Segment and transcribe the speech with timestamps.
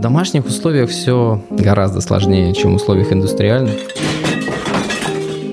[0.00, 3.74] В домашних условиях все гораздо сложнее, чем в условиях индустриальных.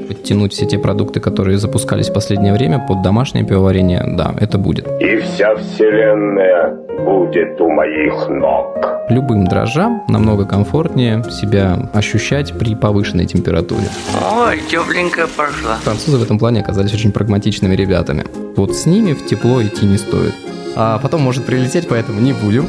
[0.08, 4.88] Подтянуть все те продукты, которые запускались в последнее время под домашнее пивоварение, да, это будет.
[5.02, 8.88] И вся вселенная будет у моих ног.
[9.10, 13.90] Любым дрожжам намного комфортнее себя ощущать при повышенной температуре.
[14.34, 15.76] Ой, тепленькая пошла.
[15.84, 18.24] Французы в этом плане оказались очень прагматичными ребятами.
[18.56, 20.34] Вот с ними в тепло идти не стоит.
[20.80, 22.68] А потом может прилететь, поэтому не будем.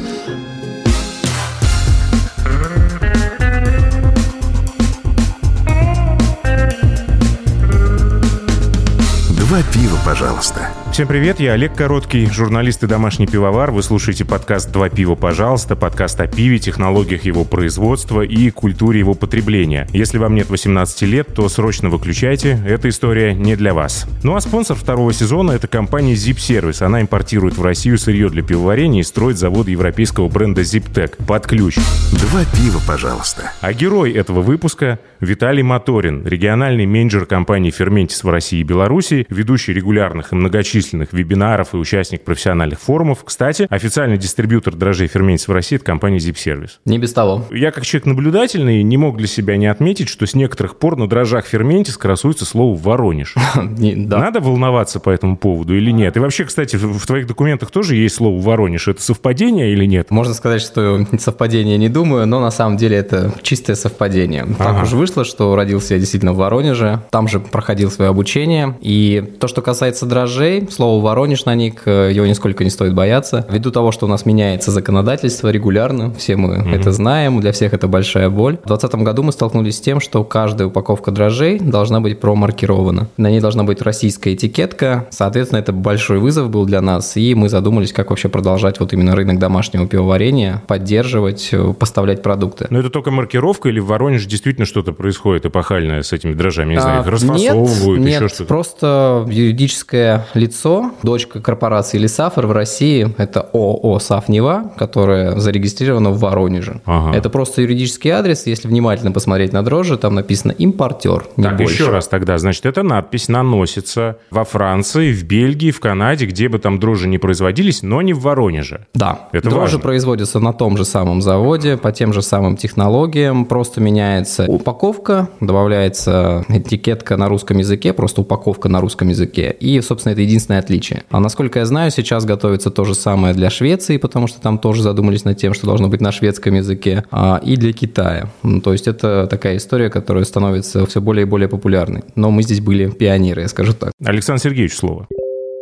[9.69, 10.69] Два пива, пожалуйста.
[10.91, 13.71] Всем привет, я Олег Короткий, журналист и домашний пивовар.
[13.71, 19.13] Вы слушаете подкаст «Два пива, пожалуйста», подкаст о пиве, технологиях его производства и культуре его
[19.13, 19.87] потребления.
[19.93, 24.07] Если вам нет 18 лет, то срочно выключайте, эта история не для вас.
[24.23, 26.83] Ну а спонсор второго сезона— это компания Zip Service.
[26.83, 31.77] Она импортирует в Россию сырье для пивоварения и строит завод европейского бренда ZipTech под ключ.
[32.11, 33.51] Два пива, пожалуйста.
[33.61, 39.73] А герой этого выпуска— Виталий Моторин, региональный менеджер компании «Ферментис» в России и Беларуси, ведущий
[39.99, 43.23] регулярных и многочисленных вебинаров и участник профессиональных форумов.
[43.25, 46.71] Кстати, официальный дистрибьютор дрожжей «Ферментис» в России— это компания Zip Service.
[46.85, 47.45] Не без того.
[47.51, 51.09] Я, как человек наблюдательный, не мог для себя не отметить, что с некоторых пор на
[51.09, 53.35] дрожжах «Ферментис» красуется слово «Воронеж».
[53.55, 56.15] Надо волноваться по этому поводу или нет?
[56.15, 58.87] И вообще, кстати, в твоих документах тоже есть слово «Воронеж».
[58.87, 60.11] Это совпадение или нет?
[60.11, 64.47] Можно сказать, что совпадение не думаю, но на самом деле это чистое совпадение.
[64.57, 68.77] Так уж вышло, что родился я действительно в Воронеже, там же проходил свое обучение.
[68.81, 73.45] И то, что касается дрожжей, слово «Воронеж» на них, э, его нисколько не стоит бояться.
[73.49, 77.87] Ввиду того, что у нас меняется законодательство регулярно, все мы это знаем, для всех это
[77.87, 78.57] большая боль.
[78.63, 83.07] В 2020 году мы столкнулись с тем, что каждая упаковка дрожжей должна быть промаркирована.
[83.17, 85.07] На ней должна быть российская этикетка.
[85.11, 89.15] Соответственно, это большой вызов был для нас, и мы задумались, как вообще продолжать вот именно
[89.15, 92.67] рынок домашнего пивоварения, поддерживать, э, поставлять продукты.
[92.69, 96.73] Но это только маркировка или в Воронеже действительно что-то происходит эпохальное с этими дрожжами?
[96.73, 98.45] Не знаю, их А, расфасовывают, нет, еще нет, что-то?
[98.45, 99.25] просто
[99.69, 106.81] юридическое лицо, дочка корпорации Лисафер в России, это ООО «Сафнева», которая зарегистрирована в Воронеже.
[106.85, 107.15] Ага.
[107.15, 111.73] Это просто юридический адрес, если внимательно посмотреть на дрожжи, там написано «импортер», не Так, больше.
[111.83, 112.37] еще раз тогда.
[112.39, 117.19] Значит, эта надпись наносится во Франции, в Бельгии, в Канаде, где бы там дрожжи не
[117.19, 118.87] производились, но не в Воронеже.
[118.95, 119.79] Да, Это дрожжи важно.
[119.79, 126.43] производятся на том же самом заводе, по тем же самым технологиям, просто меняется упаковка, добавляется
[126.49, 131.03] этикетка на русском языке, просто упаковка на русском языке, и, собственно, это единственное отличие.
[131.09, 134.81] А насколько я знаю, сейчас готовится то же самое для Швеции, потому что там тоже
[134.81, 138.29] задумались над тем, что должно быть на шведском языке, а, и для Китая.
[138.43, 142.03] Ну, То есть это такая история, которая становится все более и более популярной.
[142.15, 143.91] Но мы здесь были пионеры, я скажу так.
[144.03, 145.07] Александр Сергеевич, слово.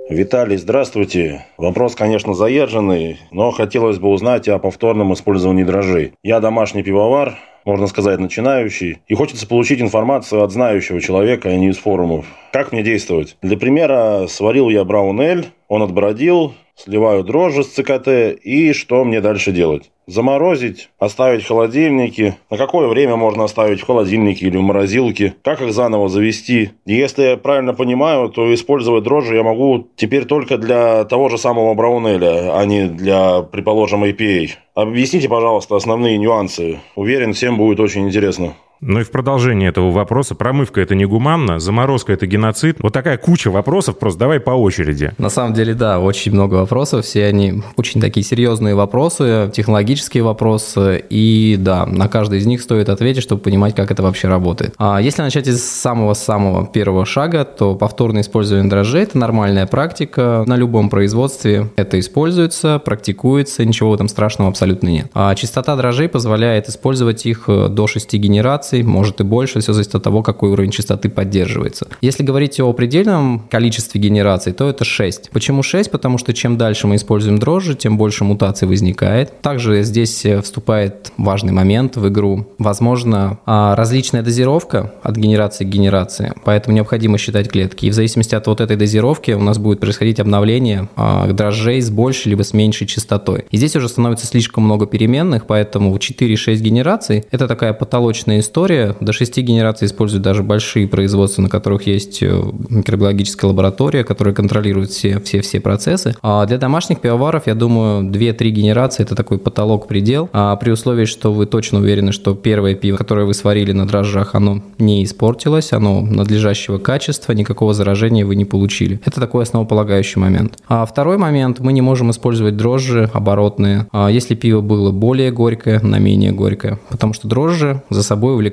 [0.09, 1.45] Виталий, здравствуйте.
[1.57, 6.13] Вопрос, конечно, заезженный, но хотелось бы узнать о повторном использовании дрожжей.
[6.23, 7.35] Я домашний пивовар,
[7.65, 12.25] можно сказать, начинающий, и хочется получить информацию от знающего человека, а не из форумов.
[12.53, 13.35] Как мне действовать?
[13.41, 18.07] Для примера, сварил я браунель, он отбродил, сливаю дрожжи с ЦКТ,
[18.41, 19.91] и что мне дальше делать?
[20.07, 22.37] Заморозить, оставить в холодильнике.
[22.49, 25.35] На какое время можно оставить в холодильнике или в морозилке?
[25.43, 26.69] Как их заново завести?
[26.85, 31.37] И если я правильно понимаю, то использовать дрожжи я могу теперь только для того же
[31.37, 34.51] самого браунеля, а не для, предположим, IPA.
[34.75, 36.79] Объясните, пожалуйста, основные нюансы.
[36.95, 38.53] Уверен, всем будет очень интересно.
[38.81, 40.35] Ну и в продолжение этого вопроса.
[40.35, 42.77] Промывка– это негуманно, заморозка– это геноцид.
[42.79, 45.13] Вот такая куча вопросов, просто давай по очереди.
[45.17, 47.05] На самом деле, да, очень много вопросов.
[47.05, 51.03] Все они очень такие серьезные вопросы, технологические вопросы.
[51.09, 54.75] И да, на каждый из них стоит ответить, чтобы понимать, как это вообще работает.
[54.77, 60.43] А если начать из самого-самого первого шага, то повторное использование дрожжей– это нормальная практика.
[60.45, 65.09] На любом производстве это используется, практикуется, ничего в этом страшного абсолютно нет.
[65.13, 69.95] А частота дрожжей позволяет использовать их э, до 6 генераций, может и больше, все зависит
[69.95, 71.87] от того, какой уровень частоты поддерживается.
[72.01, 75.31] Если говорить о предельном количестве генераций, то это 6.
[75.31, 75.91] Почему 6?
[75.91, 79.41] Потому что чем дальше мы используем дрожжи, тем больше мутаций возникает.
[79.41, 82.47] Также здесь э, вступает важный момент в игру.
[82.57, 87.85] Возможно, а, различная дозировка от генерации к генерации, поэтому необходимо считать клетки.
[87.85, 91.89] И в зависимости от вот этой дозировки у нас будет происходить обновление а, дрожжей с
[91.89, 93.45] большей либо с меньшей частотой.
[93.51, 98.95] И здесь уже становится слишком много переменных, поэтому 4-6 генераций– это такая потолочная история, лаборатория.
[98.99, 104.89] До шести генераций используют даже большие производства, на которых есть э, микробиологическая лаборатория, которая контролирует
[104.89, 106.15] все, все, все процессы.
[106.21, 110.29] А для домашних пивоваров, я думаю, 2-3 генерации– это такой потолок, предел.
[110.33, 114.35] А при условии, что вы точно уверены, что первое пиво, которое вы сварили на дрожжах,
[114.35, 118.99] оно не испортилось, оно надлежащего качества, никакого заражения вы не получили.
[119.05, 120.57] Это такой основополагающий момент.
[120.67, 125.79] А второй момент– мы не можем использовать дрожжи оборотные, а если пиво было более горькое,
[125.79, 126.79] на менее горькое.
[126.89, 128.46] Потому что дрожжи за собой увлекают,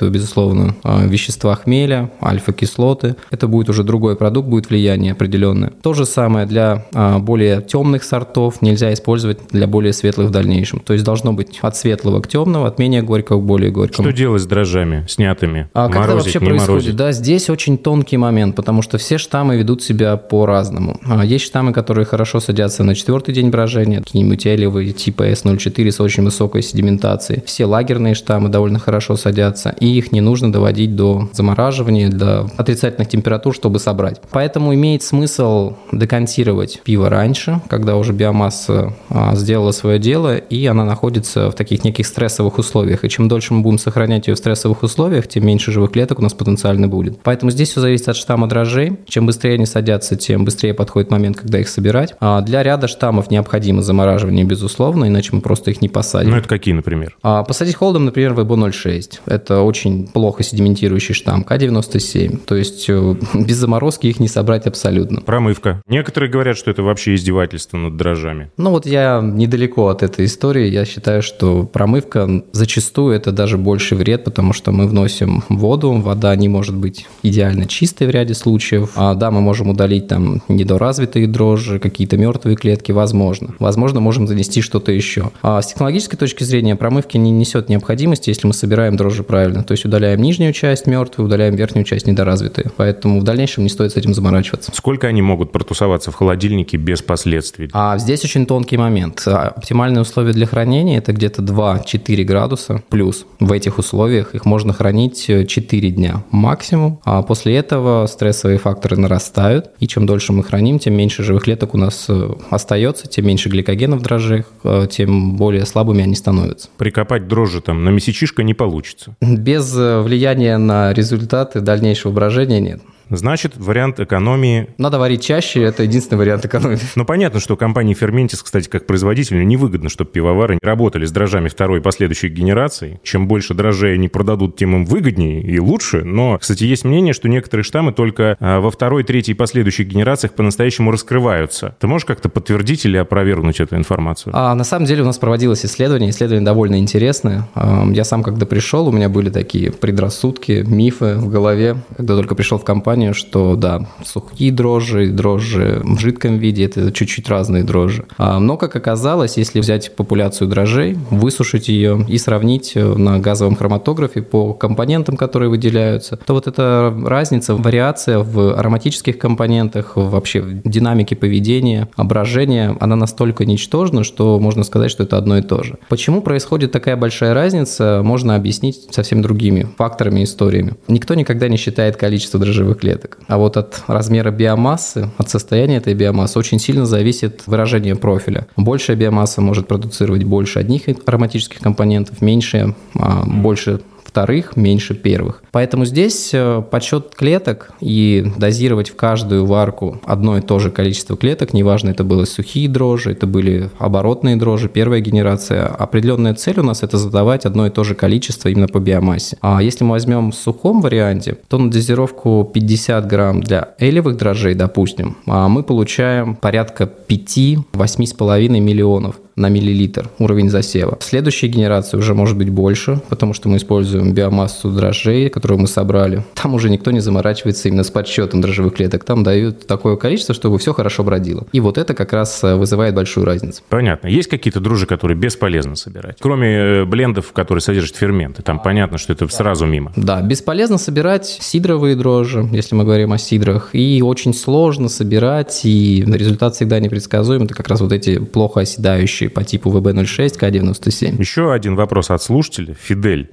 [0.00, 3.16] безусловно, а, вещества хмеля, альфа-кислоты.
[3.30, 5.72] Это будет уже другой продукт, будет влияние определенное.
[5.82, 10.80] То же самое для а, более темных сортов нельзя использовать для более светлых в дальнейшем.
[10.80, 14.08] То есть должно быть от светлого к темному, от менее горького к более горькому.
[14.08, 15.68] Что делать с дрожжами, снятыми?
[15.74, 16.68] А как это вообще происходит?
[16.68, 16.96] морозить?
[16.96, 21.00] Да, здесь очень тонкий момент, потому что все штаммы ведут себя по-разному.
[21.06, 26.00] А, Есть штаммы, которые хорошо садятся на четвертый день брожения, какие-нибудь элевые типа S04 с
[26.00, 27.42] очень высокой седиментацией.
[27.44, 29.37] Все лагерные штаммы довольно хорошо садятся,
[29.80, 34.20] и их не нужно доводить до замораживания, до отрицательных температур, чтобы собрать.
[34.30, 40.84] Поэтому имеет смысл декантировать пиво раньше, когда уже биомасса а, сделала свое дело, и она
[40.84, 43.04] находится в таких неких стрессовых условиях.
[43.04, 46.22] И чем дольше мы будем сохранять ее в стрессовых условиях, тем меньше живых клеток у
[46.22, 47.20] нас потенциально будет.
[47.22, 48.98] Поэтому здесь все зависит от штамма дрожжей.
[49.06, 52.14] Чем быстрее они садятся, тем быстрее подходит момент, когда их собирать.
[52.20, 56.30] А для ряда штаммов необходимо замораживание, безусловно, иначе мы просто их не посадим.
[56.30, 57.16] Ну, это какие, например?
[57.22, 59.20] А посадить холодом, например, VB06.
[59.28, 61.44] Это очень плохо седиментирующий штамм.
[61.48, 62.40] К97.
[62.46, 65.20] То есть э, без заморозки их не собрать абсолютно.
[65.20, 65.82] Промывка.
[65.88, 68.50] Некоторые говорят, что это вообще издевательство над дрожжами.
[68.56, 70.68] Ну вот я недалеко от этой истории.
[70.68, 76.34] Я считаю, что промывка зачастую это даже больше вред, потому что мы вносим воду, вода
[76.36, 78.92] не может быть идеально чистой в ряде случаев.
[78.96, 83.54] А, да, мы можем удалить там недоразвитые дрожжи, какие-то мертвые клетки, возможно.
[83.58, 85.30] Возможно, можем занести что-то еще.
[85.42, 89.62] А с технологической точки зрения промывки не несет необходимости, если мы собираем дрожжи правильно.
[89.62, 92.70] То есть удаляем нижнюю часть мертвую, удаляем верхнюю часть недоразвитые.
[92.76, 94.72] Поэтому в дальнейшем не стоит с этим заморачиваться.
[94.74, 97.70] Сколько они могут протусоваться в холодильнике без последствий?
[97.72, 99.22] А здесь очень тонкий момент.
[99.26, 103.26] А, Оптимальные условия для хранения– это где-то 2-4 градуса плюс.
[103.40, 107.00] В этих условиях их можно хранить э, 4 дня максимум.
[107.04, 109.70] А после этого стрессовые факторы нарастают.
[109.80, 113.48] И чем дольше мы храним, тем меньше живых клеток у нас э, остается, тем меньше
[113.48, 116.68] гликогена в дрожжах, э, тем более слабыми они становятся.
[116.76, 118.97] Прикопать дрожжи там на месячишко не получится.
[119.20, 122.80] Без э, влияния на результаты дальнейшего брожения нет.
[123.10, 126.78] Значит, вариант экономии Надо варить чаще, это единственный вариант экономии.
[126.96, 131.78] Ну, понятно, что компании Fermentis, кстати, как производителю, невыгодно, чтобы пивовары работали с дрожжами второй
[131.78, 133.00] и последующей генерации.
[133.02, 136.02] Чем больше дрожжей они продадут, тем им выгоднее и лучше.
[136.04, 140.32] Но, кстати, есть мнение, что некоторые штаммы только а, во второй, третьей и последующих генерациях
[140.34, 141.76] по-настоящему раскрываются.
[141.80, 144.32] Ты можешь как-то подтвердить или опровергнуть эту информацию?
[144.34, 147.48] А на самом деле у нас проводилось исследование, исследование довольно интересное.
[147.54, 152.34] Ам, Я сам, когда пришел, у меня были такие предрассудки, мифы в голове, когда только
[152.34, 158.04] пришел в компанию, что да, сухие дрожжи, дрожжи в жидком виде– это чуть-чуть разные дрожжи.
[158.18, 163.56] А, Но, как оказалось, если взять популяцию дрожжей, высушить ее и сравнить э, на газовом
[163.56, 170.68] хроматографе по компонентам, которые выделяются, то вот эта разница, вариация в ароматических компонентах, вообще в
[170.68, 175.78] динамике поведения, брожения, она настолько ничтожна, что можно сказать, что это одно и то же.
[175.88, 180.74] Почему происходит такая большая разница, можно объяснить совсем другими факторами и историями.
[180.88, 183.18] Никто никогда не считает количество дрожжевых клеток.
[183.26, 188.46] А вот от размера биомассы, от состояния этой биомассы очень сильно зависит выражение профиля.
[188.56, 195.42] Большая биомасса может продуцировать больше одних ароматических компонентов, меньшая, а, больше вторых, меньше первых.
[195.52, 201.16] Поэтому здесь э, подсчет клеток и дозировать в каждую варку одно и то же количество
[201.16, 205.66] клеток, неважно, это были сухие дрожжи, это были оборотные дрожжи, первая генерация.
[205.66, 209.36] Определенная цель у нас это задавать одно и то же количество именно по биомассе.
[209.42, 214.54] А если мы возьмем в сухом варианте, то на дозировку 50 грамм для элевых дрожжей,
[214.54, 220.98] допустим, а мы получаем порядка 5-8,5 миллионов на миллилитр уровень засева.
[221.00, 226.24] Следующая генерация уже может быть больше, потому что мы используем биомассу дрожжей, которую мы собрали.
[226.34, 229.04] Там уже никто не заморачивается именно с подсчетом дрожжевых клеток.
[229.04, 231.46] Там дают такое количество, чтобы все хорошо бродило.
[231.52, 233.62] И вот это как раз э, вызывает большую разницу.
[233.68, 234.08] Понятно.
[234.08, 236.18] Есть какие-то дрожжи, которые бесполезно собирать?
[236.20, 238.42] Кроме э, блендов, которые содержат ферменты.
[238.42, 239.92] Там понятно, что это сразу мимо.
[239.96, 246.04] Да, бесполезно собирать сидровые дрожжи, если мы говорим о сидрах, и очень сложно собирать, и
[246.06, 247.44] результат всегда непредсказуем.
[247.44, 251.20] Это как раз вот эти плохо оседающие по типу ВБ06, К97.
[251.20, 252.74] Еще один вопрос от слушателя.
[252.74, 253.28] Фидель.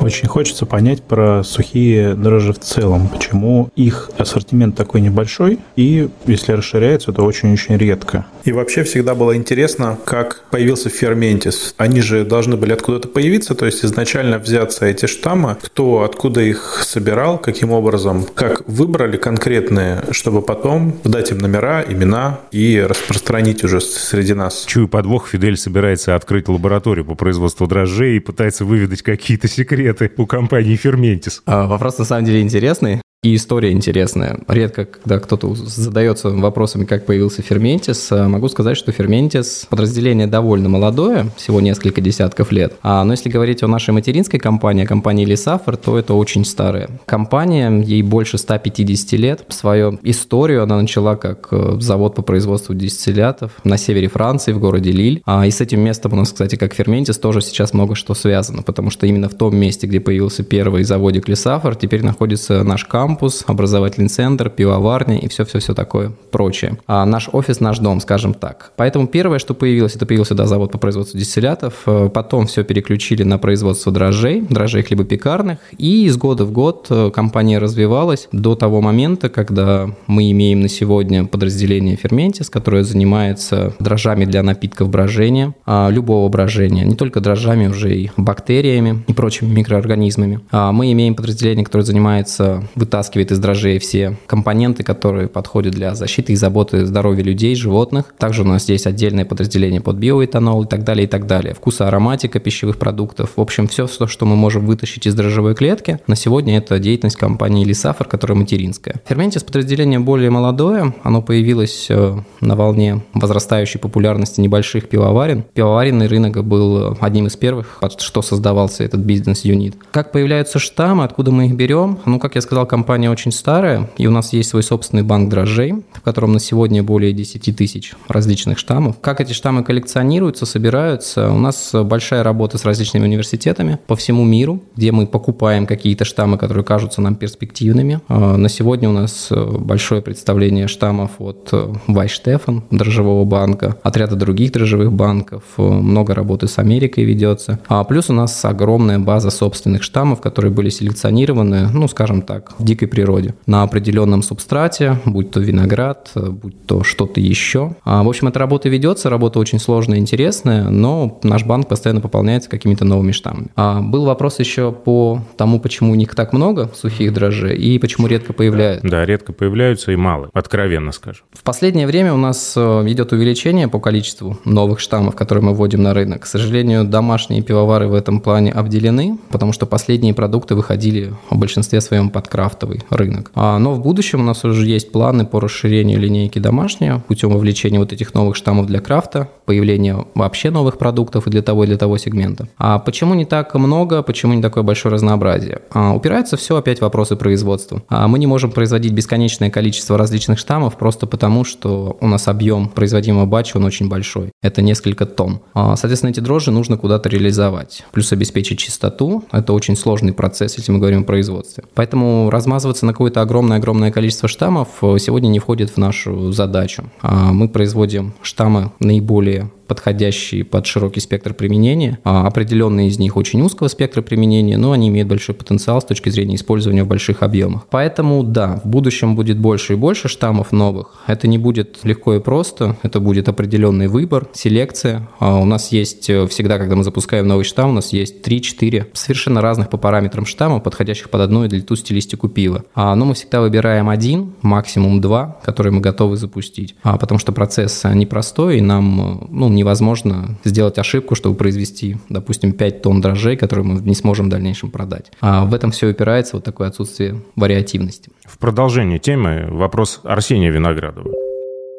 [0.00, 3.08] Очень хочется понять про сухие дрожжи в целом.
[3.08, 8.24] Почему их ассортимент такой небольшой, и если расширяется, то очень-очень редко.
[8.44, 11.74] И вообще всегда было интересно, как появился ферментис.
[11.76, 16.80] Они же должны были откуда-то появиться, то есть изначально взяться эти штаммы, кто откуда их
[16.84, 23.80] собирал, каким образом, как выбрали конкретные, чтобы потом дать им номера, имена и распространить уже
[23.80, 24.64] среди нас.
[24.66, 29.87] Чую подвох, Фидель собирается открыть лабораторию по производству дрожжей и пытается выведать какие-то секреты
[30.18, 31.42] у компании Ферментис.
[31.46, 33.00] А, вопрос на самом деле интересный.
[33.24, 34.38] И история интересная.
[34.46, 40.68] Редко, когда кто-то задается вопросами, как появился Ферментис, э, могу сказать, что Ферментис подразделение довольно
[40.68, 42.74] молодое, всего несколько десятков лет.
[42.80, 47.82] А, но если говорить о нашей материнской компании, компании Лисафор, то это очень старая компания,
[47.82, 49.44] ей больше 150 лет.
[49.48, 54.92] Свою историю она начала как э, завод по производству дистиллятов на севере Франции, в городе
[54.92, 55.22] Лиль.
[55.26, 58.62] А, и с этим местом у нас, кстати, как Ферментис, тоже сейчас много что связано,
[58.62, 63.07] потому что именно в том месте, где появился первый заводик Лисафор, теперь находится наш камп,
[63.08, 66.76] кампус, образовательный центр, пивоварня и все-все-все такое прочее.
[66.86, 68.72] А наш офис, наш дом, скажем так.
[68.76, 71.72] Поэтому первое, что появилось, это появился да, завод по производству дистиллятов.
[71.86, 75.58] Э, потом все переключили на производство дрожжей, дрожжей хлебопекарных.
[75.78, 80.68] И из года в год э, компания развивалась до того момента, когда мы имеем на
[80.68, 87.68] сегодня подразделение Ферментис, которое занимается дрожжами для напитков брожения, а, любого брожения, не только дрожжами,
[87.68, 90.40] уже и бактериями и прочими микроорганизмами.
[90.50, 95.94] А мы имеем подразделение, которое занимается вытаскиванием вытаскивает из дрожжей все компоненты, которые подходят для
[95.94, 98.12] защиты и заботы здоровья людей, животных.
[98.18, 101.54] Также у нас есть отдельное подразделение под биоэтанол и так далее, и так далее.
[101.54, 103.30] Вкуса ароматика пищевых продуктов.
[103.36, 107.64] В общем, все, что мы можем вытащить из дрожжевой клетки, на сегодня это деятельность компании
[107.64, 108.96] Лисафор, которая материнская.
[109.06, 115.44] Ферментис подразделение более молодое, оно появилось э, на волне возрастающей популярности небольших пивоварен.
[115.54, 119.76] Пивоваренный рынок был одним из первых, под что создавался этот бизнес-юнит.
[119.92, 121.98] Как появляются штаммы, откуда мы их берем?
[122.04, 125.28] Ну, как я сказал, компания компания очень старая, и у нас есть свой собственный банк
[125.28, 128.98] дрожжей, в котором на сегодня более 10 тысяч различных штаммов.
[129.02, 131.30] Как эти штаммы коллекционируются, собираются?
[131.30, 136.38] У нас большая работа с различными университетами по всему миру, где мы покупаем какие-то штаммы,
[136.38, 138.00] которые кажутся нам перспективными.
[138.08, 141.52] А, на сегодня у нас большое представление штаммов от
[141.88, 147.58] Вайштефан, дрожжевого банка, от ряда других дрожжевых банков, много работы с Америкой ведется.
[147.68, 152.64] А плюс у нас огромная база собственных штаммов, которые были селекционированы, ну, скажем так, в
[152.78, 157.74] дикой природе, на определенном субстрате, будь то виноград, будь то что-то еще.
[157.84, 162.48] А, в общем, эта работа ведется, работа очень сложная, интересная, но наш банк постоянно пополняется
[162.48, 163.48] какими-то новыми штаммами.
[163.56, 168.06] А, был вопрос еще по тому, почему у них так много сухих дрожжей и почему
[168.06, 168.88] редко появляются.
[168.88, 171.24] Да, редко появляются и мало, откровенно скажем.
[171.32, 175.82] В последнее время у нас э, идет увеличение по количеству новых штаммов, которые мы вводим
[175.82, 176.22] на рынок.
[176.22, 181.80] К сожалению, домашние пивовары в этом плане обделены, потому что последние продукты выходили в большинстве
[181.80, 183.30] своем под крафтовый крафтовый рынок.
[183.34, 187.78] А, но в будущем у нас уже есть планы по расширению линейки домашней путем вовлечения
[187.78, 191.76] вот этих новых штаммов для крафта, появления вообще новых продуктов и для того, и для
[191.76, 192.48] того сегмента.
[192.58, 195.60] А почему не так много, почему не такое большое разнообразие?
[195.70, 197.82] А, упирается все опять в вопросы производства.
[197.88, 202.68] А, мы не можем производить бесконечное количество различных штаммов просто потому, что у нас объем
[202.68, 204.30] производимого батча, он очень большой.
[204.42, 205.40] Это несколько тонн.
[205.54, 207.84] А, соответственно, эти дрожжи нужно куда-то реализовать.
[207.92, 209.24] Плюс обеспечить чистоту.
[209.32, 211.64] Это очень сложный процесс, если мы говорим о производстве.
[211.74, 216.90] Поэтому размаз размазываться на какое-то огромное-огромное количество штаммов э, сегодня не входит в нашу задачу.
[217.02, 221.98] А мы производим штаммы наиболее подходящие под широкий спектр применения.
[222.02, 226.08] А определенные из них очень узкого спектра применения, но они имеют большой потенциал с точки
[226.08, 227.66] зрения использования в больших объемах.
[227.70, 231.02] Поэтому да, в будущем будет больше и больше штаммов новых.
[231.06, 235.08] Это не будет легко и просто, это будет определенный выбор, селекция.
[235.18, 238.86] А у нас есть э, всегда, когда мы запускаем новый штамм, у нас есть 3-4
[238.94, 242.64] совершенно разных по параметрам штаммов, подходящих под одну или ту стилистику пива.
[242.74, 247.32] А, но мы всегда выбираем один, максимум два, которые мы готовы запустить, а, потому что
[247.32, 253.36] процесс непростой, и нам э, ну, невозможно сделать ошибку, чтобы произвести, допустим, 5 тонн дрожжей,
[253.36, 255.12] которые мы не сможем в дальнейшем продать.
[255.20, 258.10] А в этом все упирается вот такое отсутствие вариативности.
[258.24, 261.27] В продолжение темы вопрос Арсения Виноградова.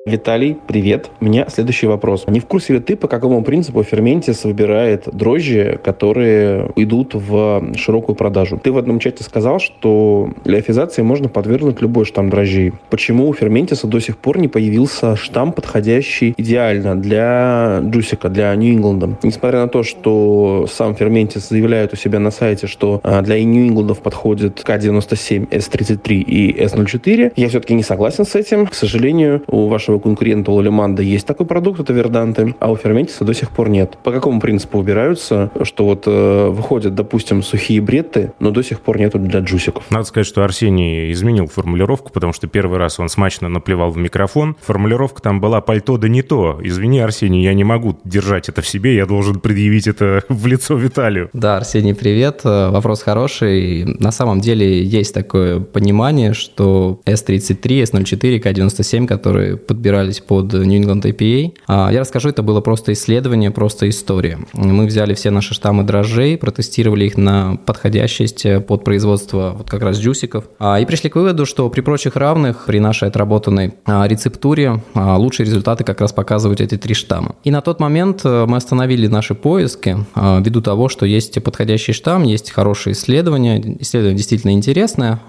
[0.06, 1.12] Виталий, привет.
[1.20, 2.26] У меня следующий вопрос.
[2.28, 8.16] Не в курсе ли ты, по какому принципу Ферментис выбирает дрожжи, которые идут в широкую
[8.16, 8.58] продажу?
[8.64, 12.72] Ты в одном чате сказал, что леофизации можно подвергнуть любой штамм дрожжей.
[12.90, 19.18] Почему у Ферментиса до сих пор не появился штамм, подходящий идеально для джусика, для Нью-Ингланда?
[19.22, 24.00] Несмотря на то, что сам Ферментис заявляет у себя на сайте, что а, для Нью-Ингландов
[24.00, 28.66] подходит К97, С33 и С04, я все-таки не согласен с этим.
[28.66, 33.26] К сожалению, у вашего нашего конкурента Лолиманда есть такой продукт, это верданты, а у Ферментиса
[33.26, 33.98] до сих пор нет.
[34.04, 39.00] По какому принципу убираются, что вот э, выходят, допустим, сухие бретты, но до сих пор
[39.00, 39.90] нету для джусиков?
[39.90, 44.56] Надо сказать, что Арсений изменил формулировку, потому что первый раз он смачно наплевал в микрофон.
[44.62, 46.60] Формулировка там была «пальто да не то».
[46.62, 50.76] Извини, Арсений, я не могу держать это в себе, я должен предъявить это в лицо
[50.76, 51.30] Виталию.
[51.34, 52.42] Да, Арсений, привет.
[52.44, 53.86] Э, вопрос хороший.
[53.86, 61.04] На самом деле есть такое понимание, что S33, S04, K97, которые подбирались под New England
[61.04, 64.38] IPA, а, я расскажу, это было просто исследование, просто история.
[64.52, 69.98] Мы взяли все наши штаммы дрожжей, протестировали их на подходящесть под производство вот как раз
[69.98, 74.84] джусиков, а, и пришли к выводу, что при прочих равных, при нашей отработанной а, рецептуре,
[74.94, 77.36] лучшие результаты как раз показывают эти три штамма.
[77.46, 82.24] И на тот момент э, мы остановили наши поиски ввиду того, что есть подходящий штамм,
[82.24, 85.22] есть хорошие исследования, исследование действительно интересное,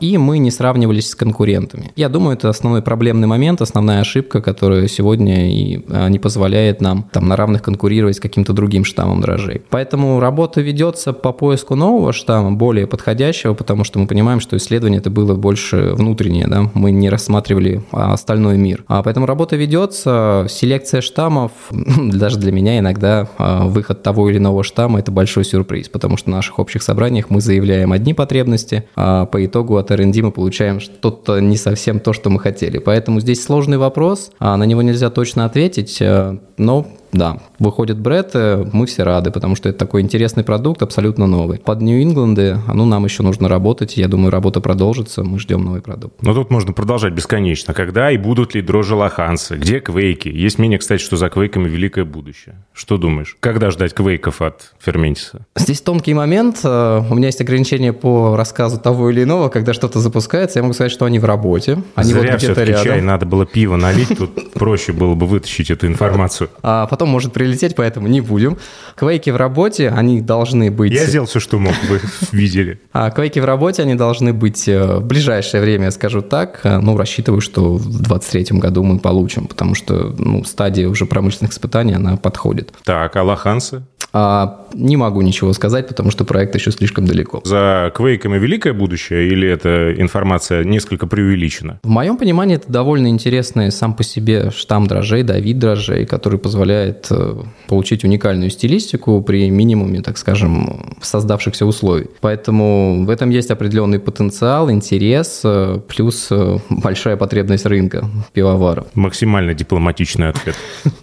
[0.00, 1.92] и мы не сравнивались с конкурентами.
[1.96, 7.08] Я думаю, это основной проблемный момент, основная ошибка, которая сегодня и а, не позволяет нам
[7.12, 9.62] там на равных конкурировать с каким-то другим штаммом дрожжей.
[9.70, 14.98] Поэтому работа ведется по поиску нового штамма, более подходящего, потому что мы понимаем, что исследование
[14.98, 18.84] это было больше внутреннее, да, мы не рассматривали а, остальной мир.
[18.88, 24.64] А поэтому работа ведется, селекция штаммов, даже для меня иногда а, выход того или иного
[24.64, 29.26] штамма это большой сюрприз, потому что на наших общих собраниях мы заявляем одни потребности, а
[29.26, 32.78] по итогу от R&D мы получаем что-то не совсем то, что мы хотели.
[32.78, 38.34] Поэтому здесь сложный вопрос, а на него нельзя точно ответить, э, но да, выходит Бред,
[38.34, 41.58] мы все рады, потому что это такой интересный продукт, абсолютно новый.
[41.58, 46.22] Под Нью-Ингланды, ну, нам еще нужно работать, я думаю, работа продолжится, мы ждем новый продукт.
[46.22, 47.74] Но тут можно продолжать бесконечно.
[47.74, 49.56] Когда и будут ли дрожжи лоханцы?
[49.56, 50.28] Где квейки?
[50.28, 52.56] Есть мнение, кстати, что за квейками великое будущее.
[52.72, 53.36] Что думаешь?
[53.40, 55.46] Когда ждать квейков от Ферментиса?
[55.56, 56.60] Здесь тонкий момент.
[56.64, 59.48] Э, у меня есть ограничения по рассказу того или иного.
[59.48, 61.82] Когда что-то запускается, я могу сказать, что они в работе.
[61.94, 62.84] Они Зря вот где-то рядом.
[62.84, 66.50] чай, надо было пиво налить, тут проще было бы вытащить эту информацию.
[66.62, 68.58] А потом может прилететь, поэтому не будем.
[68.96, 70.92] Квейки в работе, они должны быть...
[70.92, 72.00] Я сделал все, что мог, вы
[72.32, 72.80] видели.
[72.92, 76.60] А квейки в работе, они должны быть э, в ближайшее время, скажу так.
[76.64, 81.52] Э, ну, рассчитываю, что в 2023 году мы получим, потому что ну, стадия уже промышленных
[81.52, 82.72] испытаний, она подходит.
[82.84, 83.82] Так, а лоханцы?
[84.18, 87.42] А, не могу ничего сказать, потому что проект еще слишком далеко.
[87.44, 91.80] За квейками великое будущее или эта информация несколько преувеличена?
[91.82, 96.38] В моем понимании это довольно интересный сам по себе штамм дрожжей, да, вид дрожжей, который
[96.38, 97.35] позволяет э,
[97.68, 102.06] получить уникальную стилистику при минимуме, так скажем, создавшихся условий.
[102.20, 108.86] Поэтому в этом есть определенный потенциал, интерес, э, плюс э, большая потребность рынка пивоваров.
[108.94, 110.56] Максимально дипломатичный ответ.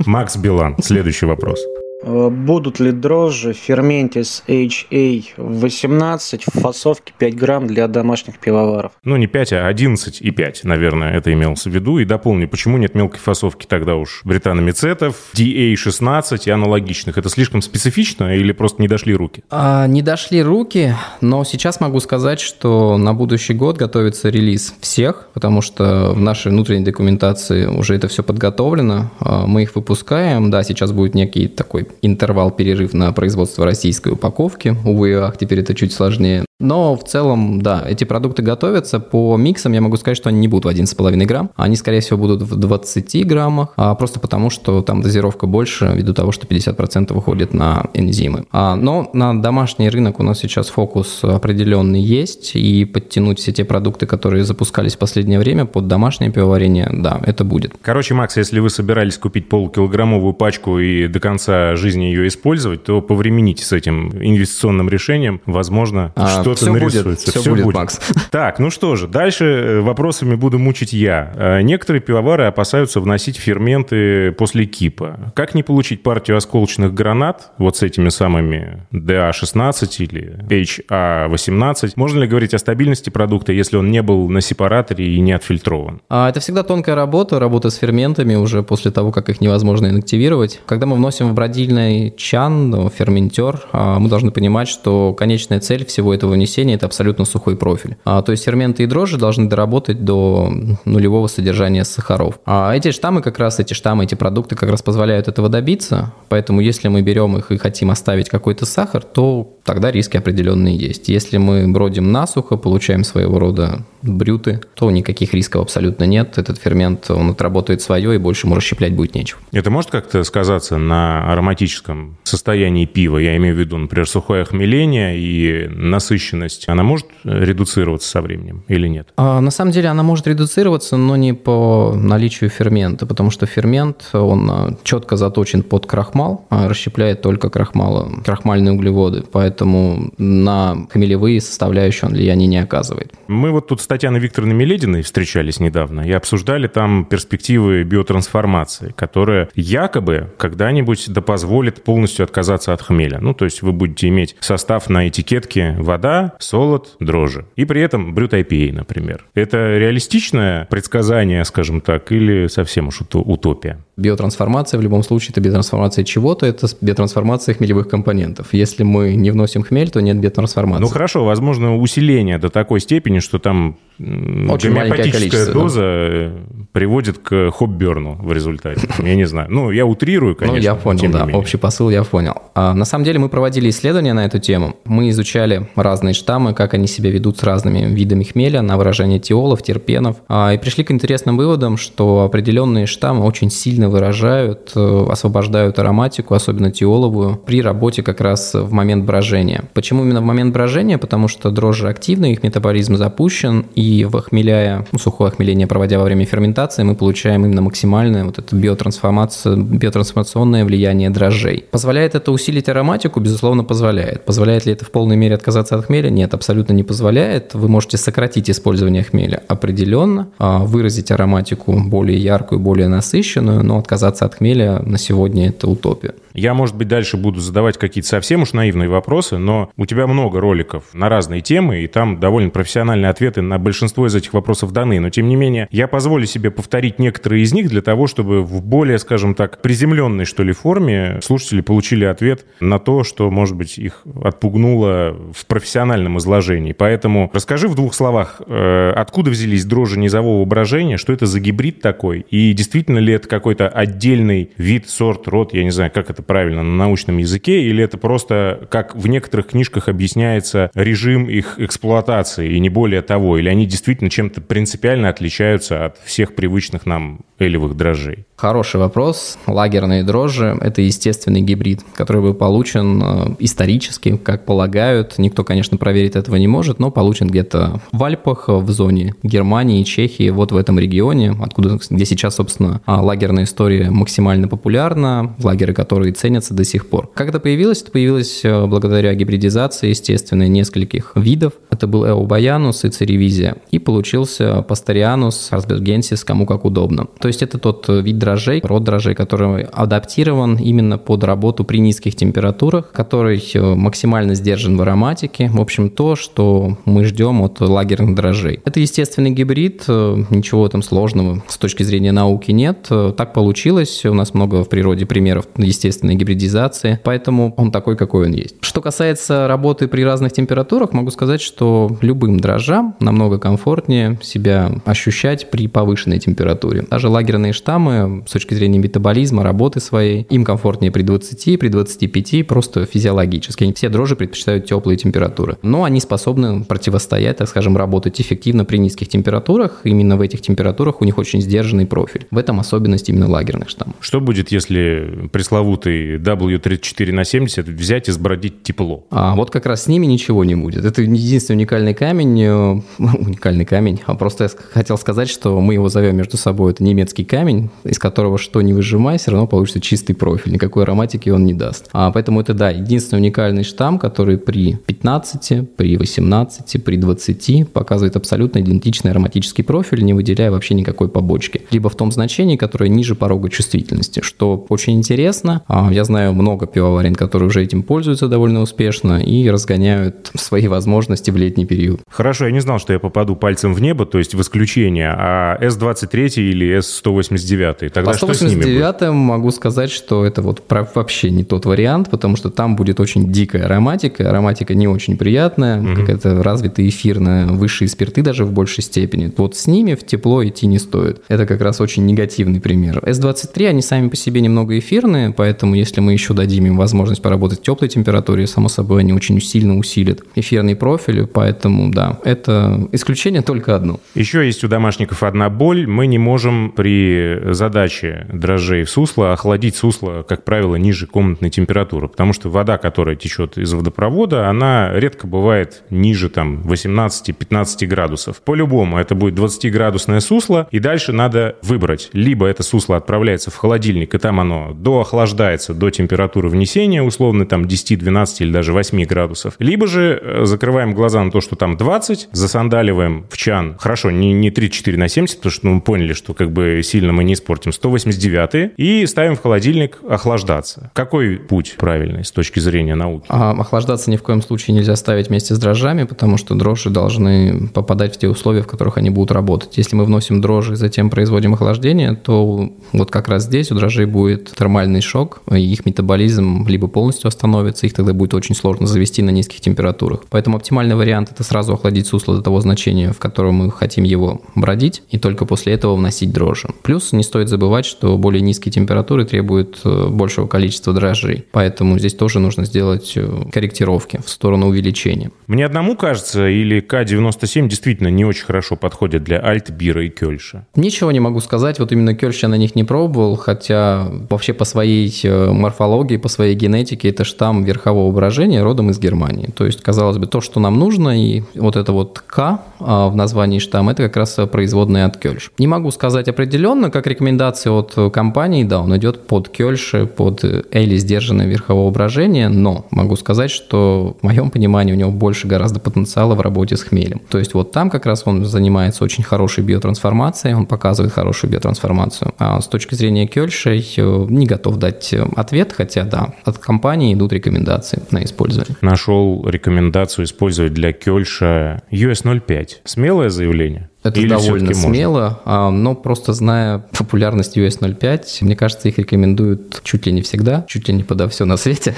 [0.05, 1.59] Макс Билан, следующий вопрос.
[2.03, 8.91] Э, будут ли дрожжи Fermentis HA18 в фасовке 5 грамм для домашних пивоваров?
[9.03, 11.99] Ну, не 5, а 11 и 5, наверное, это имелось в виду.
[11.99, 17.17] И дополню, почему нет мелкой фасовки тогда уж британомицетов, DA16 и аналогичных?
[17.17, 19.43] Это слишком специфично или просто не дошли руки?
[19.49, 25.29] А, не дошли руки, но сейчас могу сказать, что на будущий год готовится релиз всех,
[25.33, 29.11] потому что в нашей внутренней документации уже это все подготовлено.
[29.19, 30.51] А, мы их выпускаем.
[30.51, 34.75] Да, сейчас будет некий такой интервал перерыв на производство российской упаковки.
[34.85, 36.45] Увы, ах, теперь это чуть сложнее.
[36.59, 38.99] Но в целом, да, эти продукты готовятся.
[38.99, 41.49] По миксам я могу сказать, что они не будут в 1,5 грамм.
[41.55, 46.13] Они, скорее всего, будут в 20 граммах, а просто потому, что там дозировка больше, ввиду
[46.13, 48.45] того, что 50% уходит на энзимы.
[48.51, 53.65] А, но на домашний рынок у нас сейчас фокус определенный есть, и подтянуть все те
[53.65, 57.73] продукты, которые запускались в последнее время под домашнее пивоварение, да, это будет.
[57.81, 63.01] Короче, Макс, если вы собирались купить полукилограммовую пачку и до конца жизни ее использовать, то
[63.01, 65.41] повремените с этим инвестиционным решением.
[65.45, 67.03] Возможно, а, что что-то все нарисуется.
[67.03, 67.99] Будет, все, все будет, будет, Макс.
[68.31, 71.31] Так, ну что же, дальше э, вопросами буду мучить я.
[71.35, 75.31] Э, некоторые пивовары опасаются вносить ферменты после кипа.
[75.35, 81.93] Как не получить партию осколочных гранат вот с этими самыми DA16 или HA18?
[81.95, 86.01] Можно ли говорить о стабильности продукта, если он не был на сепараторе и не отфильтрован?
[86.09, 90.61] А, это всегда тонкая работа, работа с ферментами уже после того, как их невозможно инактивировать.
[90.65, 96.13] Когда мы вносим в бродильный чан, ферментер, а, мы должны понимать, что конечная цель всего
[96.13, 97.97] этого внесения– это абсолютно сухой профиль.
[98.05, 100.51] А, то есть ферменты и дрожжи должны доработать до
[100.85, 102.39] нулевого содержания сахаров.
[102.45, 106.13] А эти штаммы как раз, эти штаммы, эти продукты как раз позволяют этого добиться.
[106.29, 111.09] Поэтому если мы берем их и хотим оставить какой-то сахар, то тогда риски определенные есть.
[111.09, 116.37] Если мы бродим насухо, получаем своего рода брюты, то никаких рисков абсолютно нет.
[116.37, 119.39] Этот фермент, он отработает свое, и больше ему расщеплять будет нечего.
[119.51, 123.17] Это может как-то сказаться на ароматическом состоянии пива?
[123.17, 126.22] Я имею в виду, например, сухое охмеление и насыщенность.
[126.67, 129.09] Она может редуцироваться со временем или нет?
[129.17, 134.09] А, на самом деле она может редуцироваться, но не по наличию фермента, потому что фермент,
[134.13, 141.41] он а, четко заточен под крахмал, а расщепляет только крахмал, крахмальные углеводы, поэтому на хмелевые
[141.41, 143.13] составляющие он влияния не оказывает.
[143.27, 149.49] Мы вот тут с Татьяной Викторовной Мелединой встречались недавно и обсуждали там перспективы биотрансформации, которая
[149.55, 153.19] якобы когда-нибудь да позволит полностью отказаться от хмеля.
[153.19, 157.45] Ну, то есть вы будете иметь состав на этикетке вода, солод, дрожжи.
[157.55, 159.25] И при этом брют IPA, например.
[159.33, 163.79] Это реалистичное предсказание, скажем так, или совсем уж утопия?
[163.97, 168.53] Биотрансформация в любом случае это биотрансформация чего-то, это биотрансформация хмелевых компонентов.
[168.53, 170.81] Если мы не вносим хмель, то нет биотрансформации.
[170.81, 176.62] Ну хорошо, возможно, усиление до такой степени, что там Очень гомеопатическая доза да?
[176.73, 178.89] Приводит к хопберну в результате.
[178.99, 179.47] Я не знаю.
[179.49, 180.57] Ну, я утрирую, конечно.
[180.57, 181.25] Ну, я понял, да.
[181.37, 182.33] Общий посыл я понял.
[182.55, 184.75] А, на самом деле мы проводили исследования на эту тему.
[184.85, 189.61] Мы изучали разные штаммы, как они себя ведут с разными видами хмеля на выражение тиолов,
[189.61, 190.17] терпенов.
[190.27, 196.33] А, и пришли к интересным выводам, что определенные штаммы очень сильно выражают, э, освобождают ароматику,
[196.33, 199.65] особенно тиоловую, при работе как раз в момент брожения.
[199.75, 200.97] Почему именно в момент брожения?
[200.97, 206.25] Потому что дрожжи активны, их метаболизм запущен, и вохмеляя, ну, сухое охмеление проводя во время
[206.25, 211.65] ферментации, мы получаем именно максимальное вот это биотрансформация, биотрансформационное влияние дрожжей.
[211.71, 213.19] Позволяет это усилить ароматику?
[213.19, 214.25] Безусловно, позволяет.
[214.25, 216.09] Позволяет ли это в полной мере отказаться от хмеля?
[216.09, 217.53] Нет, абсолютно не позволяет.
[217.53, 224.25] Вы можете сократить использование хмеля определенно, а выразить ароматику более яркую, более насыщенную, но отказаться
[224.25, 226.13] от хмеля на сегодня это утопия.
[226.33, 230.39] Я, может быть, дальше буду задавать какие-то совсем уж наивные вопросы, но у тебя много
[230.39, 234.99] роликов на разные темы, и там довольно профессиональные ответы на большинство из этих вопросов даны.
[234.99, 238.63] Но, тем не менее, я позволю себе повторить некоторые из них для того, чтобы в
[238.63, 243.77] более, скажем так, приземленной, что ли, форме слушатели получили ответ на то, что, может быть,
[243.77, 246.73] их отпугнуло в профессиональном изложении.
[246.73, 251.81] Поэтому расскажи в двух словах, э, откуда взялись дрожжи низового брожения, что это за гибрид
[251.81, 256.22] такой, и действительно ли это какой-то отдельный вид, сорт, род, я не знаю, как это
[256.23, 262.53] правильно на научном языке, или это просто, как в некоторых книжках объясняется, режим их эксплуатации,
[262.53, 267.75] и не более того, или они действительно чем-то принципиально отличаются от всех привычных нам элевых
[267.75, 268.25] дрожжей?
[268.43, 269.37] Хороший вопрос.
[269.47, 275.17] Лагерные дрожжи– это естественный гибрид, который был получен э, исторически, как полагают.
[275.17, 280.29] Никто, конечно, проверить этого не может, но получен где-то в Альпах, в зоне Германии Чехии,
[280.29, 286.11] вот в этом регионе, откуда, где сейчас, собственно, а, лагерная история максимально популярна, лагеры, которые
[286.11, 287.09] ценятся до сих пор.
[287.13, 287.81] Как это появилось?
[287.81, 291.53] Это появилось э, благодаря гибридизации, естественно, нескольких видов.
[291.69, 293.55] Это был Эубаянус и Церевизия.
[293.71, 297.07] И получился Пасторианус, Арсбергенсис, кому как удобно.
[297.21, 301.77] То есть это тот вид дрожжей, дрожжей, род дрожжей, который адаптирован именно под работу при
[301.77, 305.49] низких температурах, который э, максимально сдержан в ароматике.
[305.49, 308.59] В общем, то, что мы ждем от лагерных дрожжей.
[308.65, 312.87] Это естественный гибрид, э, ничего там сложного с точки зрения науки нет.
[312.89, 318.25] Э, так получилось, у нас много в природе примеров естественной гибридизации, поэтому он такой, какой
[318.27, 318.55] он есть.
[318.61, 325.51] Что касается работы при разных температурах, могу сказать, что любым дрожжам намного комфортнее себя ощущать
[325.51, 326.85] при повышенной температуре.
[326.89, 330.25] Даже лагерные штаммы с точки зрения метаболизма, работы своей.
[330.29, 333.63] Им комфортнее при 20, при 25, просто физиологически.
[333.63, 335.57] Они все дрожжи предпочитают теплые температуры.
[335.61, 339.81] Но они способны противостоять, так скажем, работать эффективно при низких температурах.
[339.83, 342.27] Именно в этих температурах у них очень сдержанный профиль.
[342.31, 343.95] В этом особенность именно лагерных штаммов.
[343.99, 349.05] Что будет, если пресловутый W34 на 70 взять и сбродить тепло?
[349.09, 350.85] А вот как раз с ними ничего не будет.
[350.85, 355.89] Это единственный уникальный камень, э, уникальный камень, а просто я хотел сказать, что мы его
[355.89, 360.13] зовем между собой, это немецкий камень, из которого что не выжимай, все равно получится чистый
[360.13, 361.89] профиль, никакой ароматики он не даст.
[361.93, 368.17] А поэтому это, да, единственный уникальный штамм, который при 15, при 18, при 20 показывает
[368.17, 371.61] абсолютно идентичный ароматический профиль, не выделяя вообще никакой побочки.
[371.71, 375.61] Либо в том значении, которое ниже порога чувствительности, что очень интересно.
[375.69, 381.31] А, я знаю много пивоварен, которые уже этим пользуются довольно успешно и разгоняют свои возможности
[381.31, 382.01] в летний период.
[382.09, 385.57] Хорошо, я не знал, что я попаду пальцем в небо, то есть в исключение, а
[385.61, 388.37] S23 или S189, Тогда По будет?
[388.37, 393.31] 189 могу сказать, что это вот вообще не тот вариант, потому что там будет очень
[393.31, 394.29] дикая ароматика.
[394.29, 399.31] Ароматика не очень приятная, какая-то развитая эфирная, высшие спирты даже в большей степени.
[399.37, 401.21] Вот с ними в тепло идти не стоит.
[401.27, 402.99] Это как раз очень негативный пример.
[402.99, 407.59] S23, они сами по себе немного эфирные, поэтому если мы еще дадим им возможность поработать
[407.59, 413.41] в теплой температуре, само собой, они очень сильно усилят эфирный профиль, поэтому да, это исключение
[413.41, 413.99] только одно.
[414.15, 415.85] Еще есть у домашников одна боль.
[415.85, 417.82] Мы не можем при задаче
[418.31, 423.57] дрожжей в сусло охладить сусло, как правило, ниже комнатной температуры, потому что вода, которая течет
[423.57, 428.41] из водопровода, она редко бывает ниже там 18-15 градусов.
[428.41, 432.09] По-любому это будет 20-градусное сусло, и дальше надо выбрать.
[432.13, 437.67] Либо это сусло отправляется в холодильник, и там оно доохлаждается до температуры внесения, условно там
[437.67, 439.55] 10, 12 или даже 8 градусов.
[439.59, 444.31] Либо же э, закрываем глаза на то, что там 20, засандаливаем в чан, хорошо, не,
[444.31, 447.33] не 34 на 70, потому что ну, мы поняли, что как бы сильно мы не
[447.33, 450.91] испортим, 189 и ставим в холодильник охлаждаться.
[450.93, 453.25] Какой путь правильный с точки зрения науки?
[453.29, 457.67] А охлаждаться ни в коем случае нельзя ставить вместе с дрожжами, потому что дрожжи должны
[457.69, 459.77] попадать в те условия, в которых они будут работать.
[459.77, 464.05] Если мы вносим дрожжи и затем производим охлаждение, то вот как раз здесь у дрожжей
[464.05, 469.21] будет термальный шок, и их метаболизм либо полностью остановится, их тогда будет очень сложно завести
[469.21, 470.21] на низких температурах.
[470.29, 474.41] Поэтому оптимальный вариант– это сразу охладить сусло до того значения, в котором мы хотим его
[474.55, 476.69] бродить, и только после этого вносить дрожжи.
[476.83, 482.13] Плюс не стоит забывать, что более низкие температуры требуют э, большего количества дрожжей, поэтому здесь
[482.13, 485.31] тоже нужно сделать э, корректировки в сторону увеличения.
[485.47, 490.65] Мне одному кажется, или К-97 действительно не очень хорошо подходят для Альт, Бира и Кёльша.
[490.75, 494.65] Ничего не могу сказать, вот именно Кёльш я на них не пробовал, хотя вообще по
[494.65, 499.49] своей э, морфологии, по своей генетике это штамм верхового брожения родом из Германии.
[499.55, 503.15] То есть, казалось бы, то, что нам нужно, и вот это вот К а, в
[503.15, 505.51] названии штамма, это как раз производная от Кёльш.
[505.57, 510.97] Не могу сказать определенно, как рекомендация от компании, да, он идет под Кёльш, под Эли
[510.97, 516.35] сдержанное верхового брожения, но могу сказать, что в моем понимании у него больше гораздо потенциала
[516.35, 517.21] в работе с хмелем.
[517.29, 522.33] То есть вот там как раз он занимается очень хорошей биотрансформацией, он показывает хорошую биотрансформацию.
[522.37, 523.81] А с точки зрения Кёльша э,
[524.29, 528.75] не готов дать э, ответ, хотя да, от компании идут рекомендации на использование.
[528.81, 532.67] Нашел рекомендацию использовать для Кёльша US-05.
[532.83, 533.89] Смелое заявление?
[534.03, 534.89] Это Или довольно всё-таки можно?
[534.89, 540.65] смело, а, но просто зная популярность US-05, мне кажется, их рекомендуют чуть ли не всегда,
[540.67, 541.95] чуть ли не подо все на свете.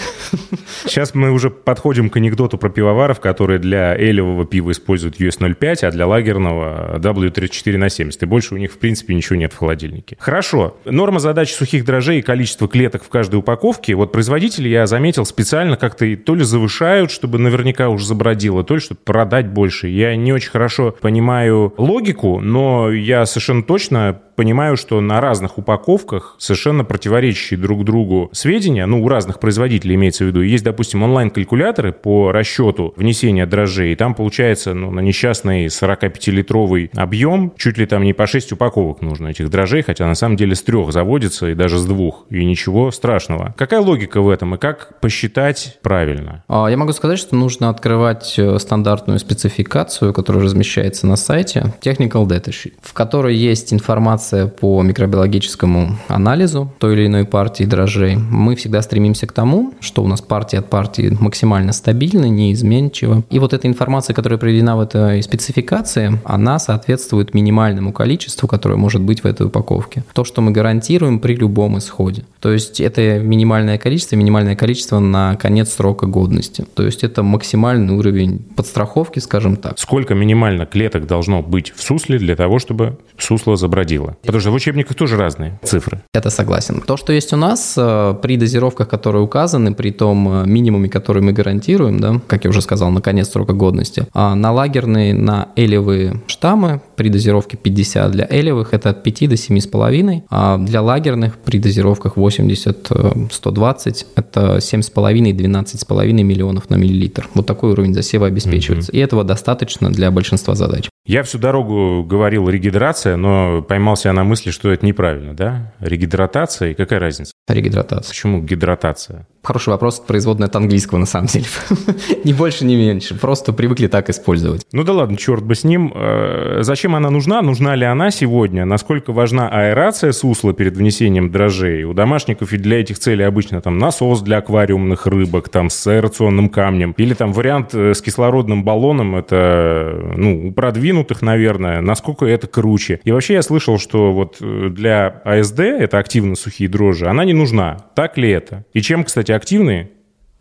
[0.83, 5.91] Сейчас мы уже подходим к анекдоту про пивоваров, которые для элевого пива используют US-05, а
[5.91, 8.21] для лагерного W34 на 70.
[8.21, 10.15] И больше у них, в принципе, ничего нет в холодильнике.
[10.19, 10.77] Хорошо.
[10.85, 13.95] Норма задач сухих дрожжей и количество клеток в каждой упаковке.
[13.95, 18.79] Вот производители, я заметил, специально как-то то ли завышают, чтобы наверняка уже забродило, то ли
[18.79, 19.87] чтобы продать больше.
[19.87, 26.35] Я не очень хорошо понимаю логику, но я совершенно точно понимаю, что на разных упаковках
[26.37, 30.41] совершенно противоречащие друг другу сведения, ну, у разных производителей имеется в виду.
[30.41, 37.53] Есть, допустим, онлайн-калькуляторы по расчету внесения дрожжей, и там получается ну, на несчастный 45-литровый объем
[37.57, 40.63] чуть ли там не по 6 упаковок нужно этих дрожжей, хотя на самом деле с
[40.63, 43.53] трех заводится и даже с двух, и ничего страшного.
[43.57, 46.43] Какая логика в этом и как посчитать правильно?
[46.47, 52.25] А, Я могу сказать, что нужно открывать э, стандартную спецификацию, которая размещается на сайте Technical
[52.25, 58.15] Data Sheet, в которой есть информация по микробиологическому анализу той или иной партии дрожжей.
[58.15, 63.23] Мы всегда стремимся к тому, что у нас партия от партии максимально стабильна, неизменчива.
[63.29, 69.01] И вот эта информация, которая приведена в этой спецификации, она соответствует минимальному количеству, которое может
[69.01, 70.03] быть в этой упаковке.
[70.13, 72.23] То, что мы гарантируем при любом исходе.
[72.39, 76.65] То есть это минимальное количество, минимальное количество на конец срока годности.
[76.73, 79.79] То есть это максимальный уровень подстраховки, скажем так.
[79.79, 84.14] Сколько минимально клеток должно быть в сусле для того, чтобы сусло забродило?
[84.21, 86.01] Потому что в учебниках тоже разные цифры.
[86.13, 86.81] Это согласен.
[86.81, 91.21] То, что есть у нас э, при дозировках, которые указаны, при том э, минимуме, который
[91.21, 95.49] мы гарантируем, да, как я уже сказал, на конец срока годности, а на лагерные, на
[95.55, 101.37] элевые штаммы при дозировке 50 для элевых это от 5 до 7,5, а для лагерных
[101.37, 107.29] при дозировках 80-120 это 7,5-12,5 миллионов на миллилитр.
[107.33, 108.91] Вот такой уровень засева обеспечивается.
[108.91, 110.89] И этого достаточно для большинства задач.
[111.05, 115.71] Я всю дорогу говорил регидрация, но поймался я на мысли, что это неправильно, да?
[115.79, 117.31] Регидратация и какая разница?
[117.47, 118.09] Регидратация.
[118.09, 119.27] Почему гидратация?
[119.45, 121.45] Хороший вопрос, производная от английского, на самом деле.
[122.23, 123.13] ни больше, ни меньше.
[123.13, 124.65] Просто привыкли так использовать.
[124.71, 125.93] Ну да ладно, черт бы с ним.
[125.93, 127.43] Э, зачем она нужна?
[127.43, 128.65] Нужна ли она сегодня?
[128.65, 131.83] Насколько важна аэрация сусла перед внесением дрожжей?
[131.83, 136.49] У домашников и для этих целей обычно там насос для аквариумных рыбок, там с аэрационным
[136.49, 136.95] камнем.
[136.97, 139.15] Или там вариант э, с кислородным баллоном.
[139.15, 141.81] Это, ну, у продвинутых, наверное.
[141.81, 142.99] Насколько это круче?
[143.03, 147.33] И вообще я слышал, что вот э, для АСД, это активно сухие дрожжи, она не
[147.33, 147.77] нужна.
[147.93, 148.65] Так ли это?
[148.73, 149.89] И чем, кстати, активные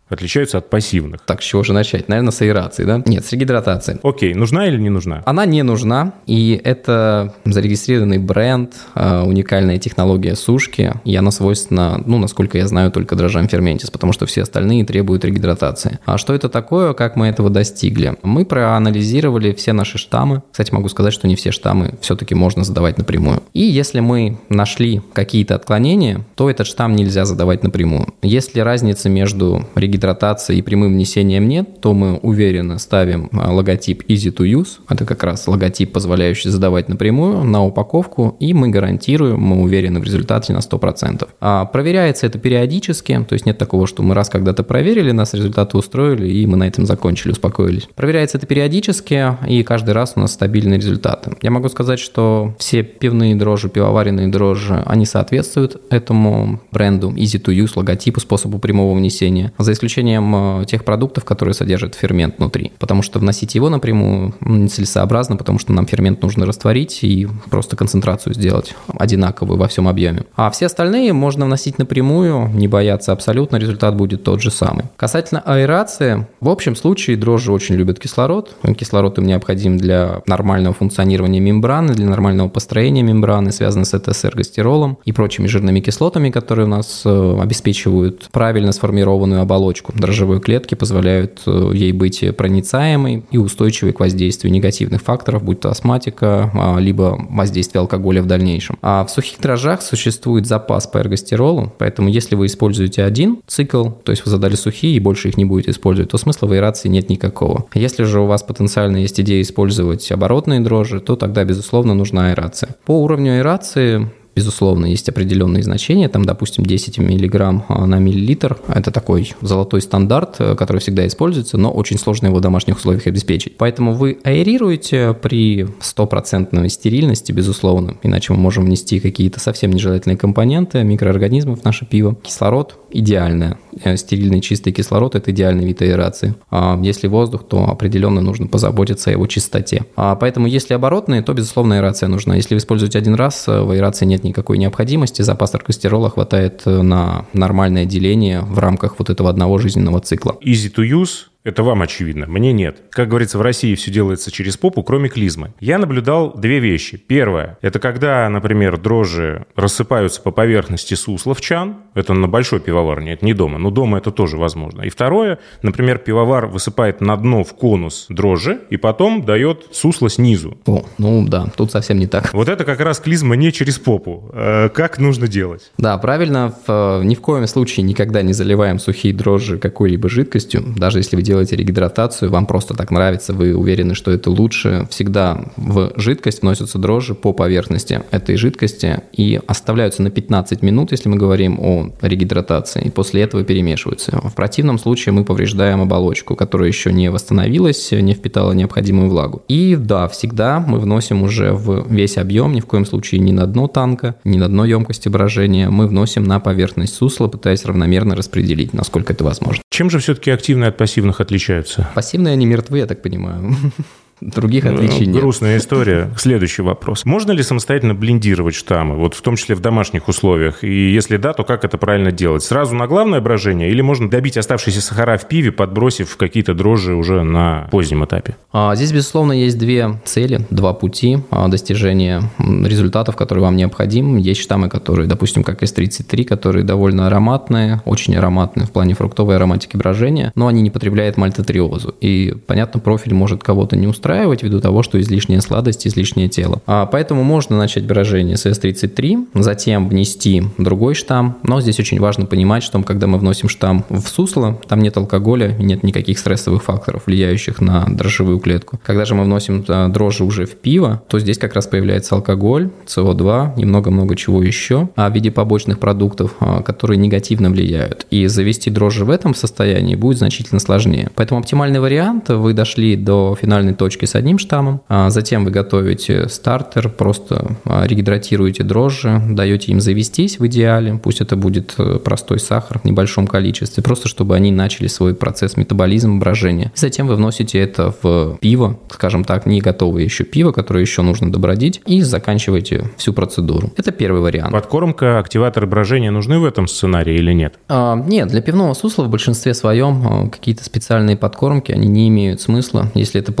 [0.09, 1.21] отличаются от пассивных.
[1.21, 2.07] Так, с чего же начать?
[2.07, 3.01] Наверное, с аэрации, да?
[3.05, 3.99] Нет, с регидратацией.
[4.03, 5.23] Окей, нужна или не нужна?
[5.25, 12.19] Она не нужна, и это зарегистрированный бренд, а, уникальная технология сушки, и она свойственна, ну,
[12.19, 15.99] насколько я знаю, только дрожжам ферментис, потому что все остальные требуют регидратации.
[16.05, 18.15] А что это такое, как мы этого достигли?
[18.21, 20.43] Мы проанализировали все наши штаммы.
[20.51, 23.41] Кстати, могу сказать, что не все штаммы все-таки можно задавать напрямую.
[23.53, 28.13] И если мы нашли какие-то отклонения, то этот штамм нельзя задавать напрямую.
[28.21, 34.03] Если разница между регидратацией гидратации и прямым внесением нет, то мы уверенно ставим а, логотип
[34.09, 34.79] Easy to Use.
[34.89, 40.03] Это как раз логотип, позволяющий задавать напрямую на упаковку, и мы гарантируем, мы уверены в
[40.03, 41.27] результате на 100%.
[41.41, 45.77] А проверяется это периодически, то есть нет такого, что мы раз когда-то проверили, нас результаты
[45.77, 47.87] устроили, и мы на этом закончили, успокоились.
[47.95, 51.35] Проверяется это периодически, и каждый раз у нас стабильные результаты.
[51.41, 57.53] Я могу сказать, что все пивные дрожжи, пивоваренные дрожжи, они соответствуют этому бренду Easy to
[57.55, 59.53] Use, логотипу, способу прямого внесения.
[59.57, 62.71] За исключением э, тех продуктов, которые содержат фермент внутри.
[62.79, 68.33] Потому что вносить его напрямую нецелесообразно, потому что нам фермент нужно растворить и просто концентрацию
[68.33, 70.23] сделать одинаковую во всем объеме.
[70.35, 74.85] А все остальные можно вносить напрямую, не бояться абсолютно, результат будет тот же самый.
[74.97, 78.55] Касательно аэрации, в общем случае дрожжи очень любят кислород.
[78.77, 85.11] Кислород им необходим для нормального функционирования мембраны, для нормального построения мембраны, связанный с ЭТС-эргостеролом и
[85.11, 89.93] прочими жирными кислотами, которые у нас э, обеспечивают правильно сформированную оболочку оболочку.
[89.95, 95.69] Дрожжевые клетки позволяют э, ей быть проницаемой и устойчивой к воздействию негативных факторов, будь то
[95.69, 98.77] астматика, а, либо воздействие алкоголя в дальнейшем.
[98.81, 104.11] А в сухих дрожжах существует запас по эргостеролу, поэтому если вы используете один цикл, то
[104.11, 107.09] есть вы задали сухие и больше их не будете использовать, то смысла в аэрации нет
[107.09, 107.65] никакого.
[107.73, 112.75] Если же у вас потенциально есть идея использовать оборотные дрожжи, то тогда, безусловно, нужна аэрация.
[112.85, 118.57] По уровню аэрации безусловно, есть определенные значения, там, допустим, 10 миллиграмм а, на миллилитр.
[118.67, 123.07] Это такой золотой стандарт, э, который всегда используется, но очень сложно его в домашних условиях
[123.07, 123.57] обеспечить.
[123.57, 130.83] Поэтому вы аэрируете при стопроцентной стерильности, безусловно, иначе мы можем внести какие-то совсем нежелательные компоненты
[130.83, 132.15] микроорганизмов в наше пиво.
[132.15, 133.57] Кислород идеальное.
[133.83, 136.35] Э, стерильный чистый кислород– это идеальный вид аэрации.
[136.49, 139.85] А если воздух, то определенно нужно позаботиться о его чистоте.
[139.95, 142.35] А поэтому если оборотные, то, безусловно, аэрация нужна.
[142.35, 145.21] Если вы используете один раз, э, в аэрации нет никакой необходимости.
[145.21, 150.37] Запас оркестерола хватает э, на нормальное деление в рамках вот этого одного жизненного цикла.
[150.43, 152.81] Easy to use это вам очевидно, мне нет.
[152.89, 155.53] Как говорится, в России все делается через попу, кроме клизмы.
[155.59, 156.97] Я наблюдал две вещи.
[156.97, 161.77] Первое, это когда, например, дрожжи рассыпаются по поверхности сусла в чан.
[161.93, 164.81] Это на большой пивоварне, это не дома, но дома это тоже возможно.
[164.81, 170.57] И второе, например, пивовар высыпает на дно в конус дрожжи и потом дает сусло снизу.
[170.65, 172.33] О, ну да, тут совсем не так.
[172.33, 174.31] Вот это как раз клизма не через попу.
[174.33, 175.71] Э, как нужно делать?
[175.77, 176.55] Да, правильно.
[176.65, 181.21] В, ни в коем случае никогда не заливаем сухие дрожжи какой-либо жидкостью, даже если вы
[181.21, 186.41] делаете делаете регидратацию, вам просто так нравится, вы уверены, что это лучше, всегда в жидкость
[186.41, 191.89] вносятся дрожжи по поверхности этой жидкости и оставляются на 15 минут, если мы говорим о
[192.01, 194.17] регидратации, и после этого перемешиваются.
[194.23, 199.43] В противном случае мы повреждаем оболочку, которая еще не восстановилась, не впитала необходимую влагу.
[199.49, 203.45] И да, всегда мы вносим уже в весь объем, ни в коем случае не на
[203.45, 208.73] дно танка, не на дно емкости брожения, мы вносим на поверхность сусла, пытаясь равномерно распределить,
[208.73, 209.61] насколько это возможно.
[209.69, 211.87] Чем же все-таки активные от пассивных отличаются?
[211.93, 213.53] Пассивные они мертвы, я так понимаю.
[214.21, 215.17] Других ну, отличий нет.
[215.17, 216.09] Грустная история.
[216.17, 217.03] Следующий вопрос.
[217.03, 220.63] Можно ли самостоятельно блиндировать штаммы, вот в том числе в домашних условиях?
[220.63, 222.43] И если да, то как это правильно делать?
[222.43, 227.23] Сразу на главное брожение или можно добить оставшиеся сахара в пиве, подбросив какие-то дрожжи уже
[227.23, 228.37] на позднем этапе?
[228.53, 234.21] А, здесь, безусловно, есть две цели, два пути а, достижения результатов, которые вам необходимы.
[234.21, 239.75] Есть штаммы, которые, допустим, как S33, которые довольно ароматные, очень ароматные в плане фруктовой ароматики
[239.75, 241.93] брожения, но они не потребляют мальтотриозу.
[241.99, 246.61] И, понятно, профиль может кого-то не устраивать устраивать ввиду того, что излишняя сладость, излишнее тело.
[246.67, 252.27] А, поэтому можно начать брожение с S33, затем внести другой штамм, но здесь очень важно
[252.27, 257.07] понимать, что когда мы вносим штамм в сусло, там нет алкоголя, нет никаких стрессовых факторов,
[257.07, 258.79] влияющих на дрожжевую клетку.
[258.83, 262.69] Когда же мы вносим а, дрожжи уже в пиво, то здесь как раз появляется алкоголь,
[262.85, 268.05] СО2 и много-много чего еще а в виде побочных продуктов, а, которые негативно влияют.
[268.11, 271.09] И завести дрожжи в этом состоянии будет значительно сложнее.
[271.15, 276.27] Поэтому оптимальный вариант, вы дошли до финальной точки с одним штаммом, а затем вы готовите
[276.27, 282.79] стартер, просто регидратируете дрожжи, даете им завестись в идеале, пусть это будет э, простой сахар
[282.79, 286.71] в небольшом количестве, просто чтобы они начали свой процесс метаболизма, брожения.
[286.75, 291.31] Затем вы вносите это в пиво, скажем так, не готовое еще пиво, которое еще нужно
[291.31, 293.71] добродить, и заканчиваете всю процедуру.
[293.77, 294.51] Это первый вариант.
[294.51, 297.55] Подкормка, активаторы брожения нужны в этом сценарии или нет?
[297.69, 302.41] А, нет, для пивного сусла в большинстве своем а, какие-то специальные подкормки, они не имеют
[302.41, 303.31] смысла, если это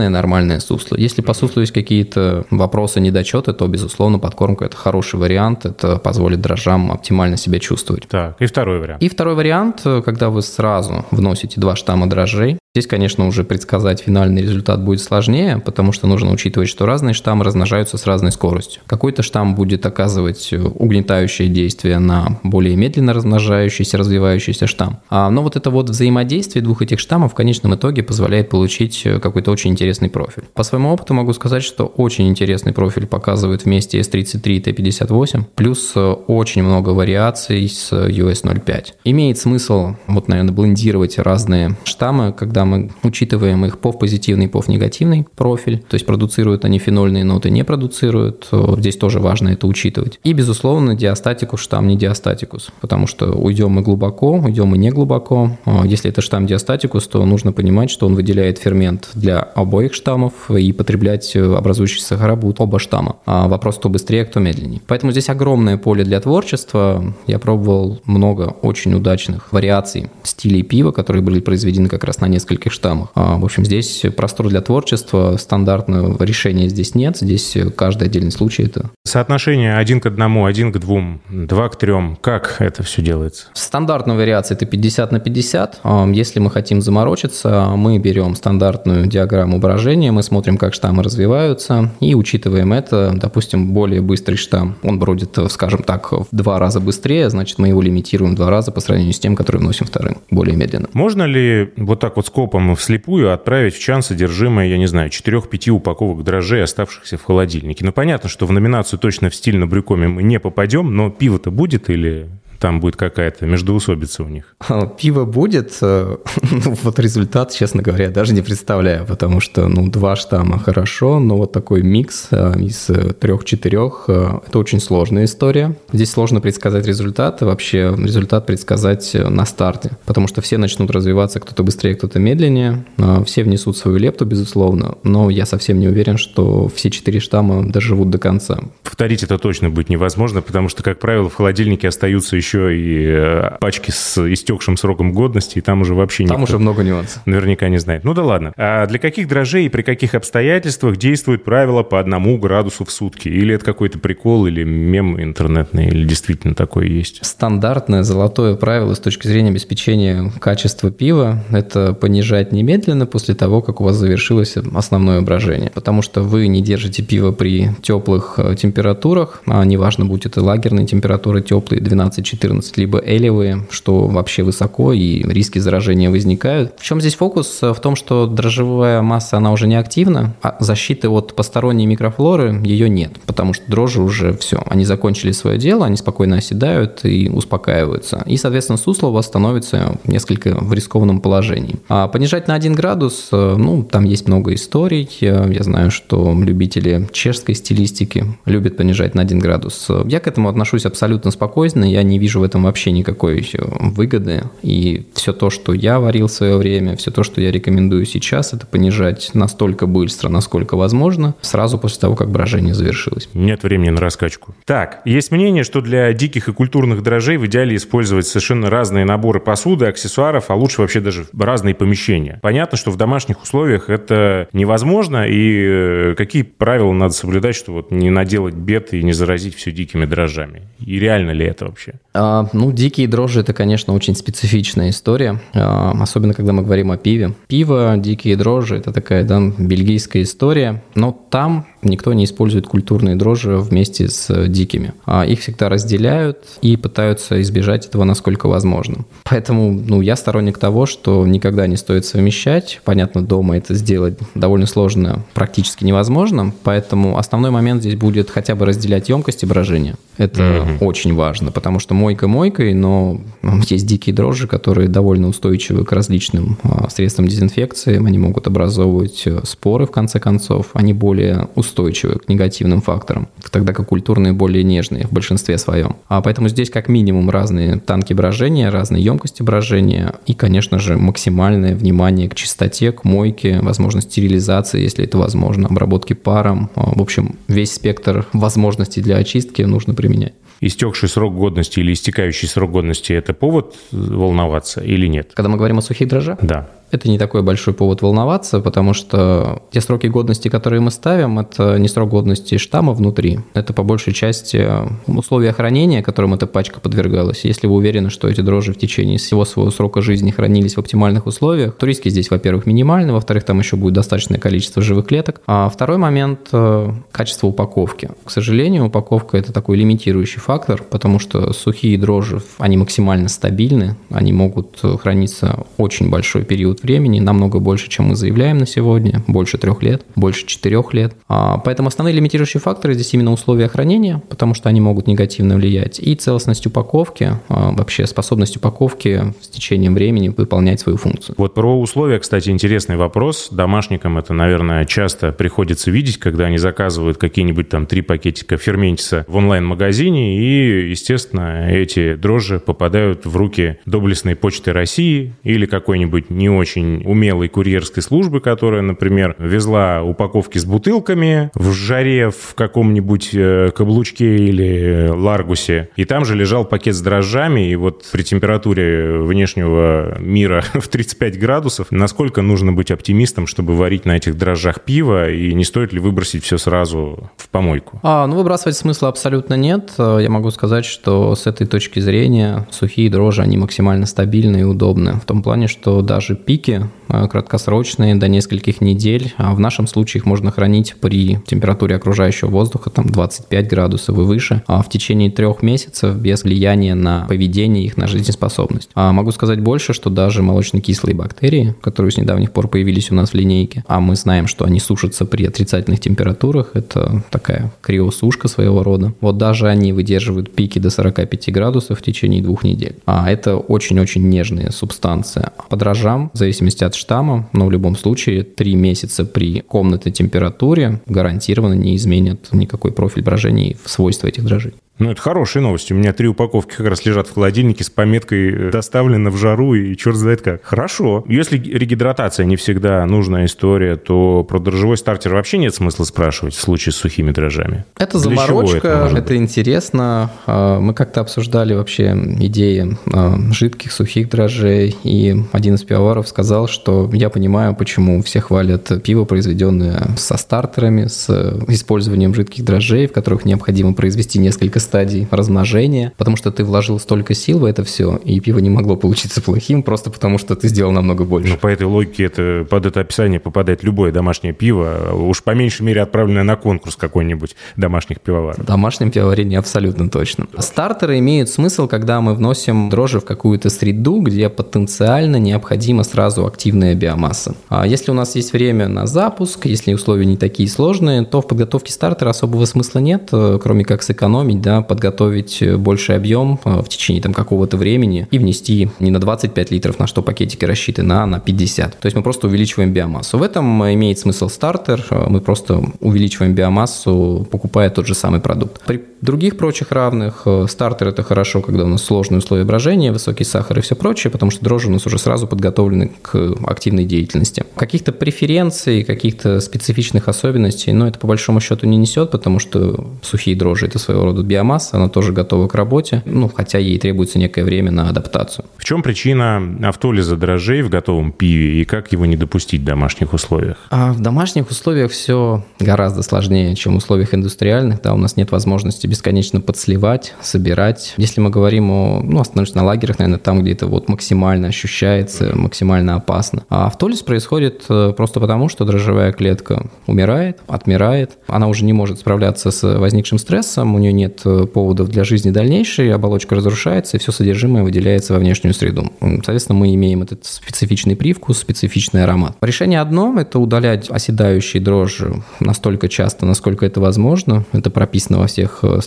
[0.00, 0.96] полноценное нормальное сусло.
[0.96, 6.40] Если по суслу есть какие-то вопросы, недочеты, то, безусловно, подкормка– это хороший вариант, это позволит
[6.40, 8.08] дрожжам оптимально себя чувствовать.
[8.08, 9.02] Так, и второй вариант.
[9.02, 14.42] И второй вариант, когда вы сразу вносите два штамма дрожжей, Здесь, конечно, уже предсказать финальный
[14.42, 18.80] результат будет сложнее, потому что нужно учитывать, что разные штаммы размножаются с разной скоростью.
[18.86, 25.00] Какой-то штамм будет оказывать угнетающее действие на более медленно размножающийся, развивающийся штамм.
[25.10, 29.50] А, но вот это вот взаимодействие двух этих штаммов в конечном итоге позволяет получить какой-то
[29.50, 30.44] очень интересный профиль.
[30.54, 35.94] По своему опыту могу сказать, что очень интересный профиль показывает вместе S33 и T58, плюс
[35.96, 38.84] очень много вариаций с US05.
[39.02, 44.64] Имеет смысл, вот, наверное, блендировать разные штаммы, когда когда мы учитываем их POV позитивный, POV
[44.68, 50.20] негативный профиль, то есть продуцируют они фенольные ноты, не продуцируют, здесь тоже важно это учитывать.
[50.24, 55.56] И, безусловно, диастатикус штамм не диастатикус, потому что уйдем мы глубоко, уйдем мы не глубоко.
[55.64, 60.50] А если это штамм диастатикус, то нужно понимать, что он выделяет фермент для обоих штаммов
[60.50, 63.16] и потреблять образующиеся сахара будут оба штамма.
[63.24, 64.82] А вопрос, кто быстрее, кто медленнее.
[64.86, 67.02] Поэтому здесь огромное поле для творчества.
[67.26, 72.49] Я пробовал много очень удачных вариаций стилей пива, которые были произведены как раз на несколько
[72.50, 73.10] нескольких штаммах.
[73.14, 78.64] А, в общем, здесь простор для творчества, стандартного решения здесь нет, здесь каждый отдельный случай
[78.64, 78.90] это.
[79.04, 83.46] Соотношение один к одному, один к двум, два к трем, как это все делается?
[83.54, 85.80] Стандартная вариация это 50 на 50.
[85.82, 91.90] А, если мы хотим заморочиться, мы берем стандартную диаграмму брожения, мы смотрим, как штаммы развиваются
[92.00, 97.30] и учитываем это, допустим, более быстрый штамм, он бродит, скажем так, в два раза быстрее,
[97.30, 100.56] значит, мы его лимитируем в два раза по сравнению с тем, который вносим вторым, более
[100.56, 100.88] медленно.
[100.92, 105.68] Можно ли вот так вот скопом вслепую отправить в чан содержимое, я не знаю, 4-5
[105.70, 107.84] упаковок дрожжей, оставшихся в холодильнике.
[107.84, 111.50] Ну, понятно, что в номинацию точно в стиль на брюкоме мы не попадем, но пиво-то
[111.50, 112.30] будет или
[112.60, 114.54] там будет какая-то междуусобица у них?
[114.68, 115.78] А, пиво будет.
[115.80, 121.18] Э, ну, вот результат, честно говоря, даже не представляю, потому что, ну, два штамма хорошо,
[121.18, 125.74] но вот такой микс э, из трех-четырех э,– это очень сложная история.
[125.92, 131.62] Здесь сложно предсказать результат, вообще результат предсказать на старте, потому что все начнут развиваться, кто-то
[131.62, 132.84] быстрее, кто-то медленнее,
[133.24, 138.10] все внесут свою лепту, безусловно, но я совсем не уверен, что все четыре штамма доживут
[138.10, 138.58] до конца.
[138.82, 143.06] Повторить это точно будет невозможно, потому что, как правило, в холодильнике остаются еще еще и
[143.06, 147.22] э, пачки с истекшим сроком годности, и там уже вообще Там уже много нюансов.
[147.26, 148.04] Наверняка не знает.
[148.04, 148.52] Ну да ладно.
[148.56, 153.28] А для каких дрожжей и при каких обстоятельствах действует правило по одному градусу в сутки?
[153.28, 157.24] Или это какой-то прикол, или мем интернетный, или действительно такое есть?
[157.24, 163.80] Стандартное золотое правило с точки зрения обеспечения качества пива– это понижать немедленно после того, как
[163.80, 165.70] у вас завершилось основное брожение.
[165.70, 170.86] Потому что вы не держите пиво при теплых э, температурах, а неважно, будет это лагерные
[170.86, 176.72] температуры теплые, 12-14 14, либо элевые, что вообще высоко, и риски заражения возникают.
[176.78, 177.58] В чем здесь фокус?
[177.60, 182.88] В том, что дрожжевая масса, она уже не активна, а защиты от посторонней микрофлоры ее
[182.88, 188.22] нет, потому что дрожжи уже все, они закончили свое дело, они спокойно оседают и успокаиваются.
[188.26, 191.76] И, соответственно, сусло у вас становится несколько в рискованном положении.
[191.88, 195.08] А понижать на 1 градус, ну, там есть много историй.
[195.20, 199.88] Я знаю, что любители чешской стилистики любят понижать на 1 градус.
[200.06, 204.44] Я к этому отношусь абсолютно спокойно, я не вижу вижу в этом вообще никакой выгоды.
[204.62, 208.52] И все то, что я варил в свое время, все то, что я рекомендую сейчас,
[208.52, 213.28] это понижать настолько быстро, насколько возможно, сразу после того, как брожение завершилось.
[213.34, 214.54] Нет времени на раскачку.
[214.64, 219.40] Так, есть мнение, что для диких и культурных дрожжей в идеале использовать совершенно разные наборы
[219.40, 222.38] посуды, аксессуаров, а лучше вообще даже разные помещения.
[222.42, 227.90] Понятно, что в домашних условиях это невозможно, и э, какие правила надо соблюдать, чтобы вот
[227.90, 230.62] не наделать бед и не заразить все дикими дрожжами?
[230.78, 231.94] И реально ли это вообще?
[232.22, 236.98] А, ну, дикие дрожжи– это, конечно, очень специфичная история, а, особенно когда мы говорим о
[236.98, 237.32] пиве.
[237.46, 243.56] Пиво, дикие дрожжи– это такая, да, бельгийская история, но там никто не использует культурные дрожжи
[243.56, 244.92] вместе с дикими.
[245.06, 249.04] А их всегда разделяют и пытаются избежать этого насколько возможно.
[249.24, 252.80] Поэтому ну, я сторонник того, что никогда не стоит совмещать.
[252.84, 256.52] Понятно, дома это сделать довольно сложно, практически невозможно.
[256.62, 259.96] Поэтому основной момент здесь будет хотя бы разделять емкости брожения.
[260.16, 260.84] Это mm-hmm.
[260.84, 263.20] очень важно, потому что мойка мойкой, но
[263.68, 267.96] есть дикие дрожжи, которые довольно устойчивы к различным а, средствам дезинфекции.
[267.96, 270.70] Они могут образовывать э, споры, в конце концов.
[270.74, 275.96] Они более устойчивы устойчивы к негативным факторам, тогда как культурные более нежные в большинстве своем.
[276.08, 281.74] А поэтому здесь как минимум разные танки брожения, разные емкости брожения и, конечно же, максимальное
[281.74, 286.70] внимание к чистоте, к мойке, возможность стерилизации, если это возможно, обработки паром.
[286.74, 292.48] А, в общем, весь спектр возможностей для очистки нужно применять истекший срок годности или истекающий
[292.48, 295.32] срок годности– это повод волноваться или нет?
[295.34, 296.38] Когда мы говорим о сухих дрожжах?
[296.42, 301.38] Да это не такой большой повод волноваться, потому что те сроки годности, которые мы ставим,
[301.38, 303.40] это не срок годности штамма внутри.
[303.54, 304.68] Это по большей части
[305.06, 307.44] условия хранения, которым эта пачка подвергалась.
[307.44, 311.26] Если вы уверены, что эти дрожжи в течение всего своего срока жизни хранились в оптимальных
[311.26, 315.40] условиях, то риски здесь, во-первых, минимальны, во-вторых, там еще будет достаточное количество живых клеток.
[315.46, 318.10] А второй момент э,– качество упаковки.
[318.24, 324.32] К сожалению, упаковка– это такой лимитирующий фактор, потому что сухие дрожжи, они максимально стабильны, они
[324.32, 329.82] могут храниться очень большой период времени, намного больше, чем мы заявляем на сегодня, больше трех
[329.82, 331.14] лет, больше четырех лет.
[331.28, 336.00] А, поэтому основные лимитирующие факторы здесь именно условия хранения, потому что они могут негативно влиять,
[336.00, 341.34] и целостность упаковки, а, вообще способность упаковки с течением времени выполнять свою функцию.
[341.38, 343.48] Вот про условия, кстати, интересный вопрос.
[343.50, 349.36] Домашникам это, наверное, часто приходится видеть, когда они заказывают какие-нибудь там три пакетика ферментиса в
[349.36, 357.02] онлайн-магазине, и, естественно, эти дрожжи попадают в руки доблестной почты России или какой-нибудь не очень
[357.04, 364.36] умелой курьерской службы, которая, например, везла упаковки с бутылками в жаре в каком-нибудь э, каблучке
[364.36, 365.90] или ларгусе.
[365.96, 371.38] И там же лежал пакет с дрожжами, и вот при температуре внешнего мира в 35
[371.38, 376.00] градусов, насколько нужно быть оптимистом, чтобы варить на этих дрожжах пиво, и не стоит ли
[376.00, 378.00] выбросить все сразу в помойку?
[378.02, 379.92] А, ну, выбрасывать смысла абсолютно нет.
[379.98, 385.14] Я могу сказать, что с этой точки зрения сухие дрожжи, они максимально стабильны и удобны.
[385.14, 389.34] В том плане, что даже пики э, краткосрочные до нескольких недель.
[389.36, 394.20] А в нашем случае их можно хранить при температуре окружающего воздуха там 25 градусов и
[394.22, 398.90] выше, а в течение трех месяцев без влияния на поведение их на жизнеспособность.
[398.94, 403.30] А могу сказать больше, что даже молочно-кислые бактерии, которые с недавних пор появились у нас
[403.30, 408.82] в линейке, а мы знаем, что они сушатся при отрицательных температурах, это такая криосушка своего
[408.82, 409.12] рода.
[409.20, 410.19] Вот даже они выдерживают
[410.54, 412.96] пики до 45 градусов в течение двух недель.
[413.06, 415.50] А это очень-очень нежные субстанции.
[415.68, 421.00] По дрожжам, в зависимости от штамма, но в любом случае три месяца при комнатной температуре
[421.06, 424.74] гарантированно не изменят никакой профиль брожений в свойства этих дрожжей.
[425.00, 425.90] Ну, это хорошая новость.
[425.90, 429.74] У меня три упаковки как раз лежат в холодильнике с пометкой э, «доставлено в жару»
[429.74, 430.62] и черт знает как.
[430.62, 431.24] Хорошо.
[431.26, 436.60] Если регидратация не всегда нужная история, то про дрожжевой стартер вообще нет смысла спрашивать в
[436.60, 437.86] случае с сухими дрожжами.
[437.96, 439.99] Это Для заморочка, это, это интересно.
[440.00, 446.68] А, мы как-то обсуждали вообще идеи а, жидких, сухих дрожжей, и один из пивоваров сказал,
[446.68, 451.28] что я понимаю, почему все хвалят пиво, произведенное со стартерами, с
[451.68, 457.34] использованием жидких дрожжей, в которых необходимо произвести несколько стадий размножения, потому что ты вложил столько
[457.34, 460.92] сил в это все, и пиво не могло получиться плохим, просто потому что ты сделал
[460.92, 461.50] намного больше.
[461.50, 465.82] Ну, по этой логике это, под это описание попадает любое домашнее пиво, уж по меньшей
[465.82, 468.58] мере отправленное на конкурс какой-нибудь домашних пивоваров.
[468.58, 470.46] В домашнем пивоварении абсолютно точно.
[470.58, 476.94] Стартеры имеют смысл, когда мы вносим дрожжи в какую-то среду, где потенциально необходима сразу активная
[476.94, 477.54] биомасса.
[477.68, 481.46] А если у нас есть время на запуск, если условия не такие сложные, то в
[481.46, 486.88] подготовке стартера особого смысла нет, э, кроме как сэкономить, да, подготовить больший объем э, в
[486.88, 491.26] течение там какого-то времени и внести не на 25 литров, на что пакетики рассчитаны, а
[491.26, 491.98] на 50.
[491.98, 493.38] То есть мы просто увеличиваем биомассу.
[493.38, 495.04] В этом имеет смысл стартер.
[495.10, 498.80] Э, мы просто увеличиваем биомассу, покупая тот же самый продукт.
[498.86, 503.44] При других прочих равных э, стартер это хорошо, когда у нас сложные условия брожения, высокий
[503.44, 507.64] сахар и все прочее, потому что дрожжи у нас уже сразу подготовлены к активной деятельности.
[507.74, 513.56] Каких-то преференций, каких-то специфичных особенностей, но это по большому счету не несет, потому что сухие
[513.56, 517.64] дрожжи– это своего рода биомасса, она тоже готова к работе, ну, хотя ей требуется некое
[517.64, 518.64] время на адаптацию.
[518.76, 523.32] В чем причина автолиза дрожжей в готовом пиве и как его не допустить в домашних
[523.32, 523.76] условиях?
[523.90, 528.02] А в домашних условиях все гораздо сложнее, чем в условиях индустриальных.
[528.02, 531.14] Да, у нас нет возможности бесконечно подсливать, собирать.
[531.16, 535.52] Если мы говорим о, ну, остановимся на лагерях, наверное, там, где это вот максимально ощущается,
[535.54, 536.64] максимально опасно.
[536.68, 541.38] А автолиз происходит э, просто потому, что дрожжевая клетка умирает, отмирает.
[541.46, 545.52] Она уже не может справляться с возникшим стрессом, у нее нет э, поводов для жизни
[545.52, 549.12] дальнейшей, оболочка разрушается, и все содержимое выделяется во внешнюю среду.
[549.20, 552.56] Соответственно, мы имеем этот специфичный привкус, специфичный аромат.
[552.60, 557.64] Решение одно– это удалять оседающие дрожжи настолько часто, насколько это возможно.
[557.70, 559.00] Это прописано во всех э,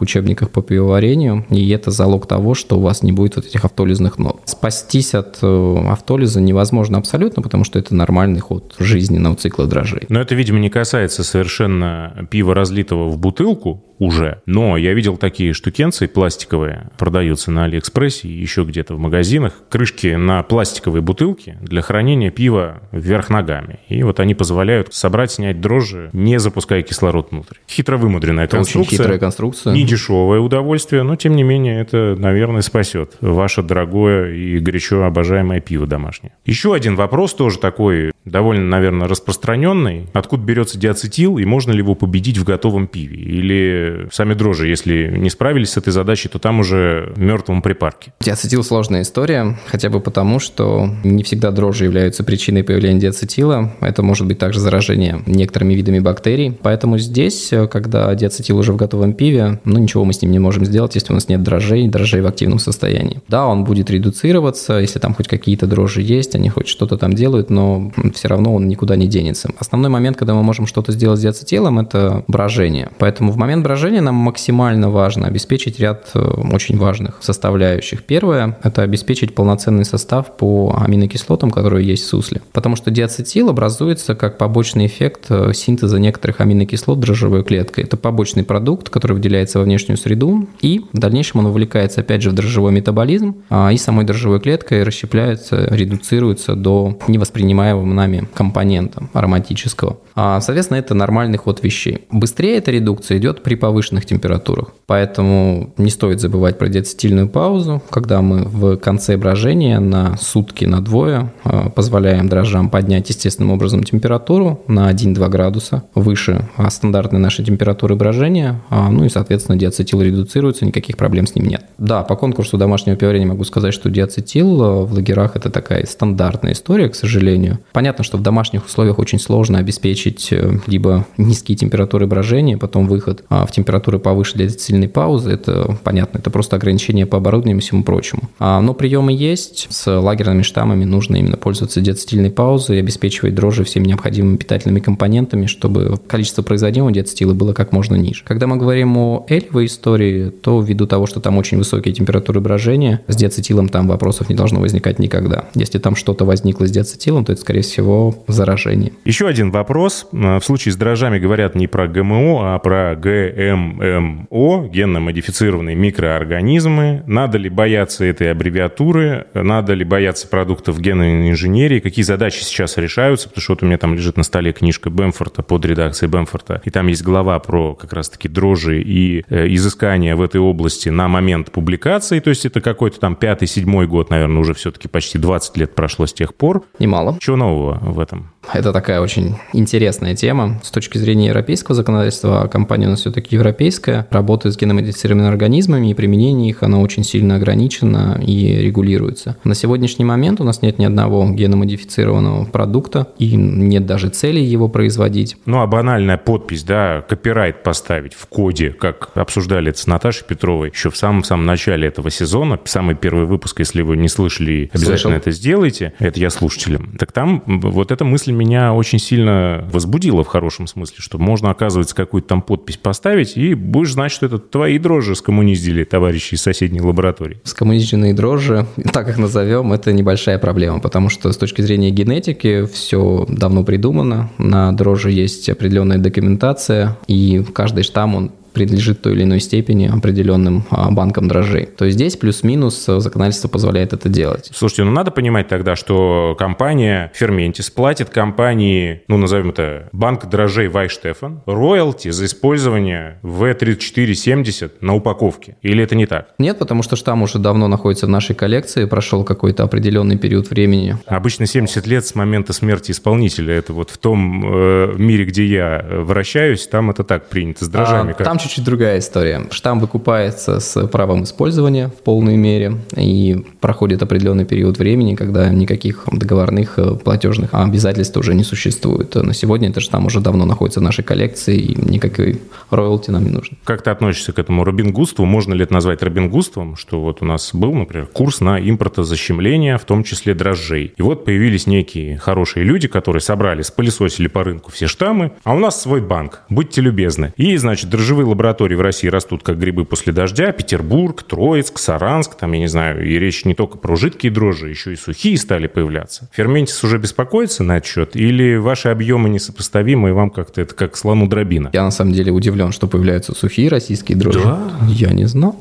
[0.00, 3.64] стандартных учебниках по пивоварению, и это залог того, что у вас не будет вот этих
[3.64, 4.40] автолизных нот.
[4.44, 10.02] Спастись от э, автолиза невозможно абсолютно, потому что это нормальный ход жизненного цикла дрожжей.
[10.08, 14.40] Но это, видимо, не касается совершенно пива, разлитого в бутылку, уже.
[14.46, 19.52] Но я видел такие штукенцы пластиковые, продаются на Алиэкспрессе и еще где-то в магазинах.
[19.68, 23.78] Крышки на пластиковые бутылки для хранения пива вверх ногами.
[23.88, 27.56] И вот они позволяют собрать, снять дрожжи, не запуская кислород внутрь.
[27.68, 28.94] Хитро вымудренная это конструкция.
[28.94, 29.74] Очень хитрая конструкция.
[29.74, 35.60] Не дешевое удовольствие, но тем не менее это, наверное, спасет ваше дорогое и горячо обожаемое
[35.60, 36.32] пиво домашнее.
[36.44, 40.06] Еще один вопрос тоже такой довольно, наверное, распространенный.
[40.12, 43.18] Откуда берется диацетил и можно ли его победить в готовом пиве?
[43.18, 48.12] Или сами дрожжи, если не справились с этой задачей, то там уже мертвом припарке.
[48.20, 53.72] Диацетил сложная история, хотя бы потому, что не всегда дрожжи являются причиной появления диацетила.
[53.80, 56.56] Это может быть также заражение некоторыми видами бактерий.
[56.62, 60.64] Поэтому здесь, когда диацетил уже в готовом пиве, ну ничего мы с ним не можем
[60.64, 63.20] сделать, если у нас нет дрожжей, дрожжей в активном состоянии.
[63.28, 67.50] Да, он будет редуцироваться, если там хоть какие-то дрожжи есть, они хоть что-то там делают,
[67.50, 69.48] но все равно он никуда не денется.
[69.58, 72.90] Основной момент, когда мы можем что-то сделать с диацетилом, это брожение.
[72.98, 78.02] Поэтому в момент брожения нам максимально важно обеспечить ряд э, очень важных составляющих.
[78.02, 82.42] Первое– это обеспечить полноценный состав по аминокислотам, которые есть в сусле.
[82.52, 87.84] Потому что диацетил образуется как побочный эффект э, синтеза некоторых аминокислот дрожжевой клеткой.
[87.84, 92.28] Это побочный продукт, который выделяется во внешнюю среду, и в дальнейшем он увлекается опять же
[92.28, 99.98] в дрожжевой метаболизм, а, и самой дрожжевой клеткой расщепляется, редуцируется до невоспринимаемого нами компонента ароматического.
[100.14, 102.06] А, соответственно, это нормальный ход вещей.
[102.10, 104.72] Быстрее эта редукция идет при повышенных температурах.
[104.86, 110.80] Поэтому не стоит забывать про диацетильную паузу, когда мы в конце брожения на сутки, на
[110.82, 117.96] двое а, позволяем дрожжам поднять естественным образом температуру на 1-2 градуса выше стандартной нашей температуры
[117.96, 121.64] брожения, а, ну и, соответственно, диацетил редуцируется, никаких проблем с ним нет.
[121.78, 126.88] Да, по конкурсу домашнего пивоварения могу сказать, что диацетил в лагерах это такая стандартная история,
[126.88, 127.58] к сожалению.
[127.72, 133.22] Понятно, что в домашних условиях очень сложно обеспечить э, либо низкие температуры брожения, потом выход
[133.28, 137.60] в в температуры повыше для сильной паузы, это понятно, это просто ограничение по оборудованию и
[137.60, 138.22] всему прочему.
[138.38, 143.64] А, но приемы есть, с лагерными штаммами нужно именно пользоваться диацетильной паузой и обеспечивать дрожжи
[143.64, 148.22] всеми необходимыми питательными компонентами, чтобы количество производимого диацетила было как можно ниже.
[148.24, 153.02] Когда мы говорим о эльвой истории, то ввиду того, что там очень высокие температуры брожения,
[153.08, 155.46] с диацетилом там вопросов не должно возникать никогда.
[155.54, 157.79] Если там что-то возникло с диацетилом, то это, скорее всего,
[158.26, 158.92] заражение.
[159.04, 160.08] Еще один вопрос.
[160.12, 167.02] В случае с дрожжами говорят не про ГМО, а про ГМО, генно-модифицированные микроорганизмы.
[167.06, 169.26] Надо ли бояться этой аббревиатуры?
[169.34, 171.80] Надо ли бояться продуктов генной инженерии?
[171.80, 173.28] Какие задачи сейчас решаются?
[173.28, 176.70] Потому что вот у меня там лежит на столе книжка Бэмфорта под редакцией Бэмфорта, и
[176.70, 181.50] там есть глава про как раз-таки дрожжи и э, изыскания в этой области на момент
[181.50, 186.06] публикации, то есть это какой-то там пятый-седьмой год, наверное, уже все-таки почти 20 лет прошло
[186.06, 186.64] с тех пор.
[186.78, 187.16] Немало.
[187.20, 188.30] Чего нового в этом?
[188.52, 190.60] Это такая очень интересная тема.
[190.62, 195.94] С точки зрения европейского законодательства компания у нас все-таки европейская, работает с геномодифицированными организмами, и
[195.94, 199.36] применение их, оно очень сильно ограничено и регулируется.
[199.44, 204.68] На сегодняшний момент у нас нет ни одного геномодифицированного продукта, и нет даже цели его
[204.68, 205.36] производить.
[205.46, 210.70] Ну, а банальная подпись, да, копирайт поставить в коде, как обсуждали это с Наташей Петровой
[210.70, 215.12] еще в самом-самом начале этого сезона, самый первый выпуск, если вы не слышали, обязательно Слышал.
[215.12, 216.96] это сделайте, это я слушателям.
[216.98, 221.94] Так там вот эта мысль меня очень сильно возбудила в хорошем смысле, что можно, оказывается,
[221.94, 226.80] какую-то там подпись поставить, и будешь знать, что это твои дрожжи скоммуниздили товарищи из соседней
[226.80, 227.40] лаборатории.
[227.44, 233.26] Скоммунизденные дрожжи, так их назовем, это небольшая проблема, потому что с точки зрения генетики все
[233.28, 239.22] давно придумано, на дрожжи есть определенная документация, и каждый штамм, он принадлежит в той или
[239.22, 241.66] иной степени определенным а, банкам дрожжей.
[241.66, 244.50] То есть здесь плюс-минус законодательство позволяет это делать.
[244.54, 250.68] Слушайте, ну надо понимать тогда, что компания Ферментис платит компании, ну назовем это банк дрожжей
[250.68, 255.56] Вайштефан, роялти за использование V3470 на упаковке.
[255.62, 256.34] Или это не так?
[256.38, 260.96] Нет, потому что штамм уже давно находится в нашей коллекции, прошел какой-то определенный период времени.
[261.06, 263.54] Обычно 70 лет с момента смерти исполнителя.
[263.54, 268.12] Это вот в том э, мире, где я вращаюсь, там это так принято, с дрожжами.
[268.12, 268.26] А, как?
[268.26, 269.46] Там чуть-чуть другая история.
[269.50, 276.04] Штамм выкупается с правом использования в полной мере и проходит определенный период времени, когда никаких
[276.10, 279.14] договорных э, платежных обязательств уже не существует.
[279.14, 283.30] На сегодня это штамм уже давно находится в нашей коллекции, и никакой роялти нам не
[283.30, 283.56] нужно.
[283.64, 285.24] Как ты относишься к этому робингудству?
[285.24, 286.76] Можно ли это назвать робингудством?
[286.76, 290.92] Что вот у нас был, например, курс на импортозащемление, в том числе дрожжей.
[290.96, 295.58] И вот появились некие хорошие люди, которые собрали, спылесосили по рынку все штаммы, а у
[295.58, 296.42] нас свой банк.
[296.48, 297.32] Будьте любезны.
[297.36, 300.52] И, значит, дрожжевые лаборатории в России растут как грибы после дождя.
[300.52, 304.92] Петербург, Троицк, Саранск, там, я не знаю, и речь не только про жидкие дрожжи, еще
[304.92, 306.28] и сухие стали появляться.
[306.32, 308.16] Ферментис уже беспокоится на этот счет?
[308.16, 311.70] Или ваши объемы несопоставимы, и вам как-то это как слону дробина?
[311.72, 314.42] Я на самом деле удивлен, что появляются сухие российские дрожжи.
[314.42, 314.70] Да?
[314.88, 315.56] Я не знал.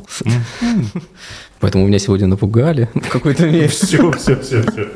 [1.59, 3.67] Поэтому меня сегодня напугали в какой-то мере.
[3.67, 4.87] Все, все, все, все.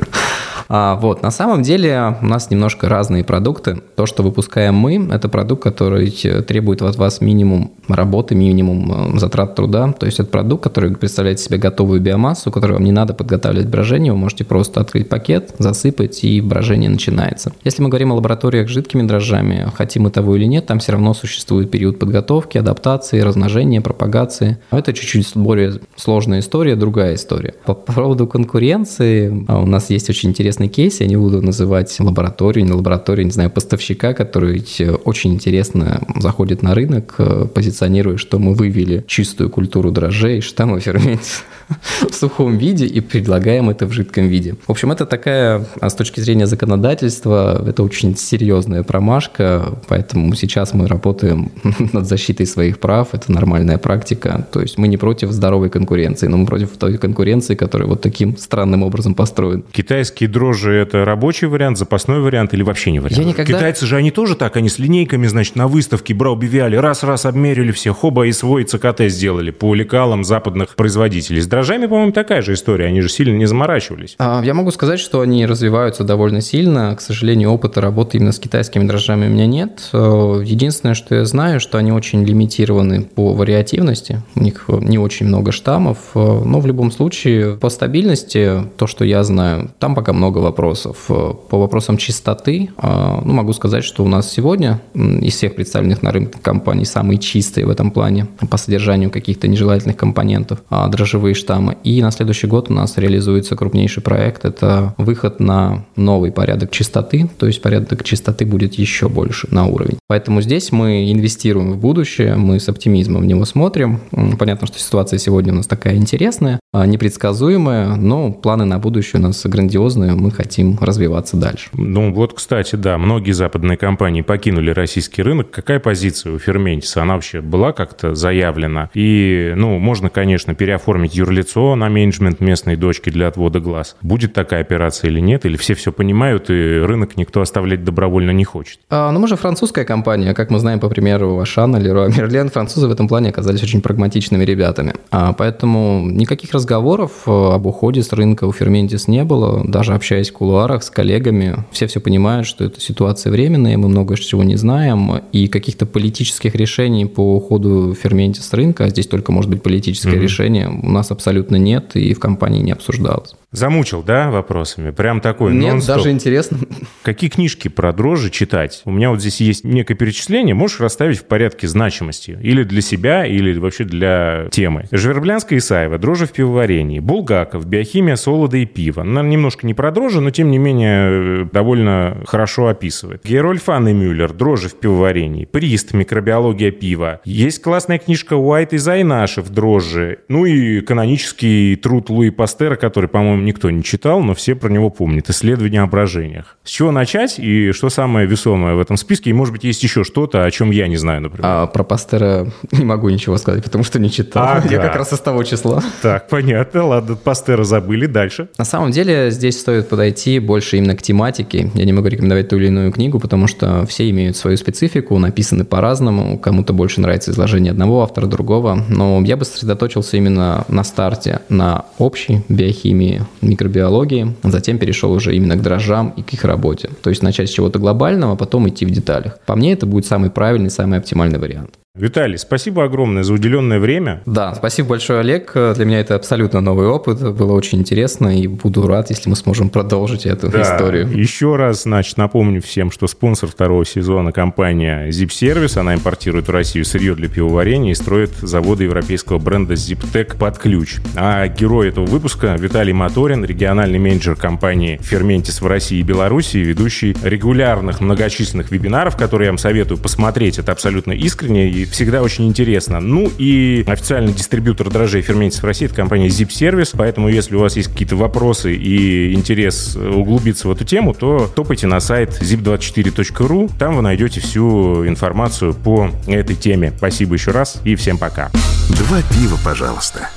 [0.69, 3.81] А, вот, на самом деле у нас немножко разные продукты.
[3.95, 6.09] То, что выпускаем мы, это продукт, который
[6.47, 9.93] требует от вас минимум работы, минимум э, затрат труда.
[9.93, 14.11] То есть это продукт, который представляет себе готовую биомассу, которую вам не надо подготавливать брожение,
[14.13, 17.51] вы можете просто открыть пакет, засыпать, и брожение начинается.
[17.63, 20.93] Если мы говорим о лабораториях с жидкими дрожжами, хотим мы того или нет, там все
[20.93, 24.57] равно существует период подготовки, адаптации, размножения, пропагации.
[24.71, 27.53] Это чуть-чуть более сложная история, другая история.
[27.65, 31.99] По поводу конкуренции, а, у нас есть очень интересный интересный кейс, я не буду называть
[31.99, 34.63] лабораторию, не лабораторию, не знаю, поставщика, который
[35.05, 41.43] очень интересно заходит на рынок, э, позиционируя, что мы вывели чистую культуру дрожжей, штамма ферменте
[42.09, 44.55] в сухом виде и предлагаем это в жидком виде.
[44.67, 50.73] В общем, это такая, а с точки зрения законодательства, это очень серьезная промашка, поэтому сейчас
[50.73, 51.51] мы работаем
[51.93, 54.45] над защитой своих прав, это нормальная практика.
[54.51, 58.37] То есть мы не против здоровой конкуренции, но мы против той конкуренции, которая вот таким
[58.37, 59.63] странным образом построена.
[59.71, 63.17] Китайские дрожжи– это рабочий вариант, запасной вариант или вообще не вариант?
[63.17, 63.53] Я никогда...
[63.53, 67.71] Китайцы же, они тоже так, они с линейками, значит, на выставке брал бивиали, раз-раз обмерили
[67.71, 71.41] все, хоба и свой ЦКТ сделали по лекалам западных производителей.
[71.41, 74.15] С дрожжами, по-моему, такая же история, они же сильно не заморачивались.
[74.19, 76.95] А, я могу сказать, что они развиваются довольно сильно.
[76.95, 79.89] К сожалению, опыта работы именно с китайскими дрожжами у меня нет.
[79.93, 84.21] Э, единственное, что я знаю, что они очень лимитированы по вариативности.
[84.35, 89.05] У них не очень много штаммов, э, но в любом случае по стабильности, то, что
[89.05, 91.05] я знаю, там пока много вопросов.
[91.09, 96.11] Э, по вопросам чистоты, ну, могу сказать, что у нас сегодня из всех представленных на
[96.11, 101.77] рынке компаний самые чистые в этом плане по содержанию каких-то нежелательных компонентов а дрожжевые штаммы.
[101.83, 104.45] И на следующий год у нас реализуется крупнейший проект.
[104.45, 109.97] Это выход на новый порядок чистоты, то есть порядок чистоты будет еще больше на уровень.
[110.07, 113.99] Поэтому здесь мы инвестируем в будущее, мы с оптимизмом в него смотрим.
[114.39, 119.23] Понятно, что ситуация сегодня у нас такая интересная, а, непредсказуемая, но планы на будущее у
[119.23, 121.69] нас грандиозные, мы хотим развиваться дальше.
[121.73, 125.51] Ну вот, кстати, да, многие западные компании покинули российский рынок.
[125.51, 127.01] Какая позиция у Ферментиса?
[127.01, 128.89] Она вообще была как-то заявлена?
[128.93, 133.97] И, ну, можно, конечно, переоформить юрлицо на менеджмент местной дочки для отвода глаз.
[134.01, 135.45] Будет такая операция или нет?
[135.45, 138.79] Или все все понимают, и рынок никто оставлять добровольно не хочет?
[138.89, 140.33] А, ну, мы же французская компания.
[140.33, 144.45] Как мы знаем, по примеру Ашана, Леруа Мерлен, французы в этом плане оказались очень прагматичными
[144.45, 144.93] ребятами.
[145.11, 149.63] А, поэтому никаких разговоров э, об уходе с рынка у Ферментис не было.
[149.65, 154.15] Даже общаясь в кулуарах с коллегами, все все понимают, что эта ситуация временная, мы много
[154.15, 159.31] чего не знаем, и каких-то политических решений по уходу Ферментис с рынка, а здесь только
[159.31, 160.19] может быть политическое mm-hmm.
[160.19, 163.33] решение, у нас абсолютно нет и в компании не обсуждалось.
[163.53, 164.89] Замучил, да, вопросами?
[164.89, 165.97] Прям такой Нет, нон-стоп.
[165.97, 166.57] даже интересно.
[167.03, 168.81] Какие книжки про дрожжи читать?
[168.83, 172.35] У меня вот здесь есть некое перечисление, можешь расставить в порядке значимости.
[172.41, 174.87] Или для себя, или вообще для темы.
[174.91, 176.99] Жверблянская Исаева, дрожжи в пивоварении.
[176.99, 179.03] Булгаков, биохимия солода и пива.
[179.03, 183.23] Она немножко не про дрожжи, но тем не менее довольно хорошо описывает.
[183.23, 185.45] Герольф Анны Мюллер, дрожжи в пивоварении.
[185.45, 187.21] Прист, микробиология пива.
[187.25, 190.19] Есть классная книжка Уайт и Зайнашев, дрожжи.
[190.27, 194.69] Ну и каноническая титанический труд Луи Пастера, который, по-моему, никто не читал, но все про
[194.69, 195.29] него помнят.
[195.29, 196.57] «Исследование о брожениях».
[196.63, 199.29] С чего начать и что самое весомое в этом списке?
[199.29, 201.45] И, может быть, есть еще что-то, о чем я не знаю, например.
[201.45, 204.43] А про Пастера не могу ничего сказать, потому что не читал.
[204.43, 204.69] Ага.
[204.69, 205.83] Я как раз из того числа.
[206.01, 206.85] Так, понятно.
[206.85, 208.05] Ладно, Пастера забыли.
[208.05, 208.49] Дальше.
[208.57, 211.69] На самом деле здесь стоит подойти больше именно к тематике.
[211.75, 215.65] Я не могу рекомендовать ту или иную книгу, потому что все имеют свою специфику, написаны
[215.65, 216.39] по-разному.
[216.39, 218.83] Кому-то больше нравится изложение одного автора, другого.
[218.89, 224.35] Но я бы сосредоточился именно на старте, на общей биохимии, микробиологии.
[224.41, 226.89] Затем перешел уже именно к дрожжам и к их работе.
[227.03, 229.37] То есть начать с чего-то глобального, а потом идти в деталях.
[229.45, 231.77] По мне это будет самый правильный, самый оптимальный вариант.
[231.95, 234.23] Виталий, спасибо огромное за уделенное время.
[234.25, 235.51] Да, спасибо большое, Олег.
[235.53, 237.21] Для меня это абсолютно новый опыт.
[237.35, 240.63] Было очень интересно и буду рад, если мы сможем продолжить эту Да.
[240.63, 241.07] историю.
[241.15, 245.77] Еще раз, значит, напомню всем, что спонсор второго сезона компания Zip Service.
[245.79, 250.95] Она импортирует в Россию сырье для пивоварения и строит заводы европейского бренда ZipTech под ключ.
[251.15, 257.15] А герой этого выпуска Виталий Моторин, региональный менеджер компании Ферментис в России и Беларуси, ведущий
[257.21, 260.57] регулярных многочисленных вебинаров, которые я вам советую посмотреть.
[260.57, 262.99] Это абсолютно искренне и всегда очень интересно.
[262.99, 266.93] Ну и официальный дистрибьютор дрожжей Ферментис в России– это компания Zip Service.
[266.97, 271.87] Поэтому, если у вас есть какие-то вопросы и интерес углубиться в эту тему, то топайте
[271.87, 273.71] на сайт zip24.ru.
[273.77, 276.93] Там вы найдете всю информацию по этой теме.
[276.97, 278.51] Спасибо еще раз и всем пока.
[278.89, 280.29] Два пива, пожалуйста.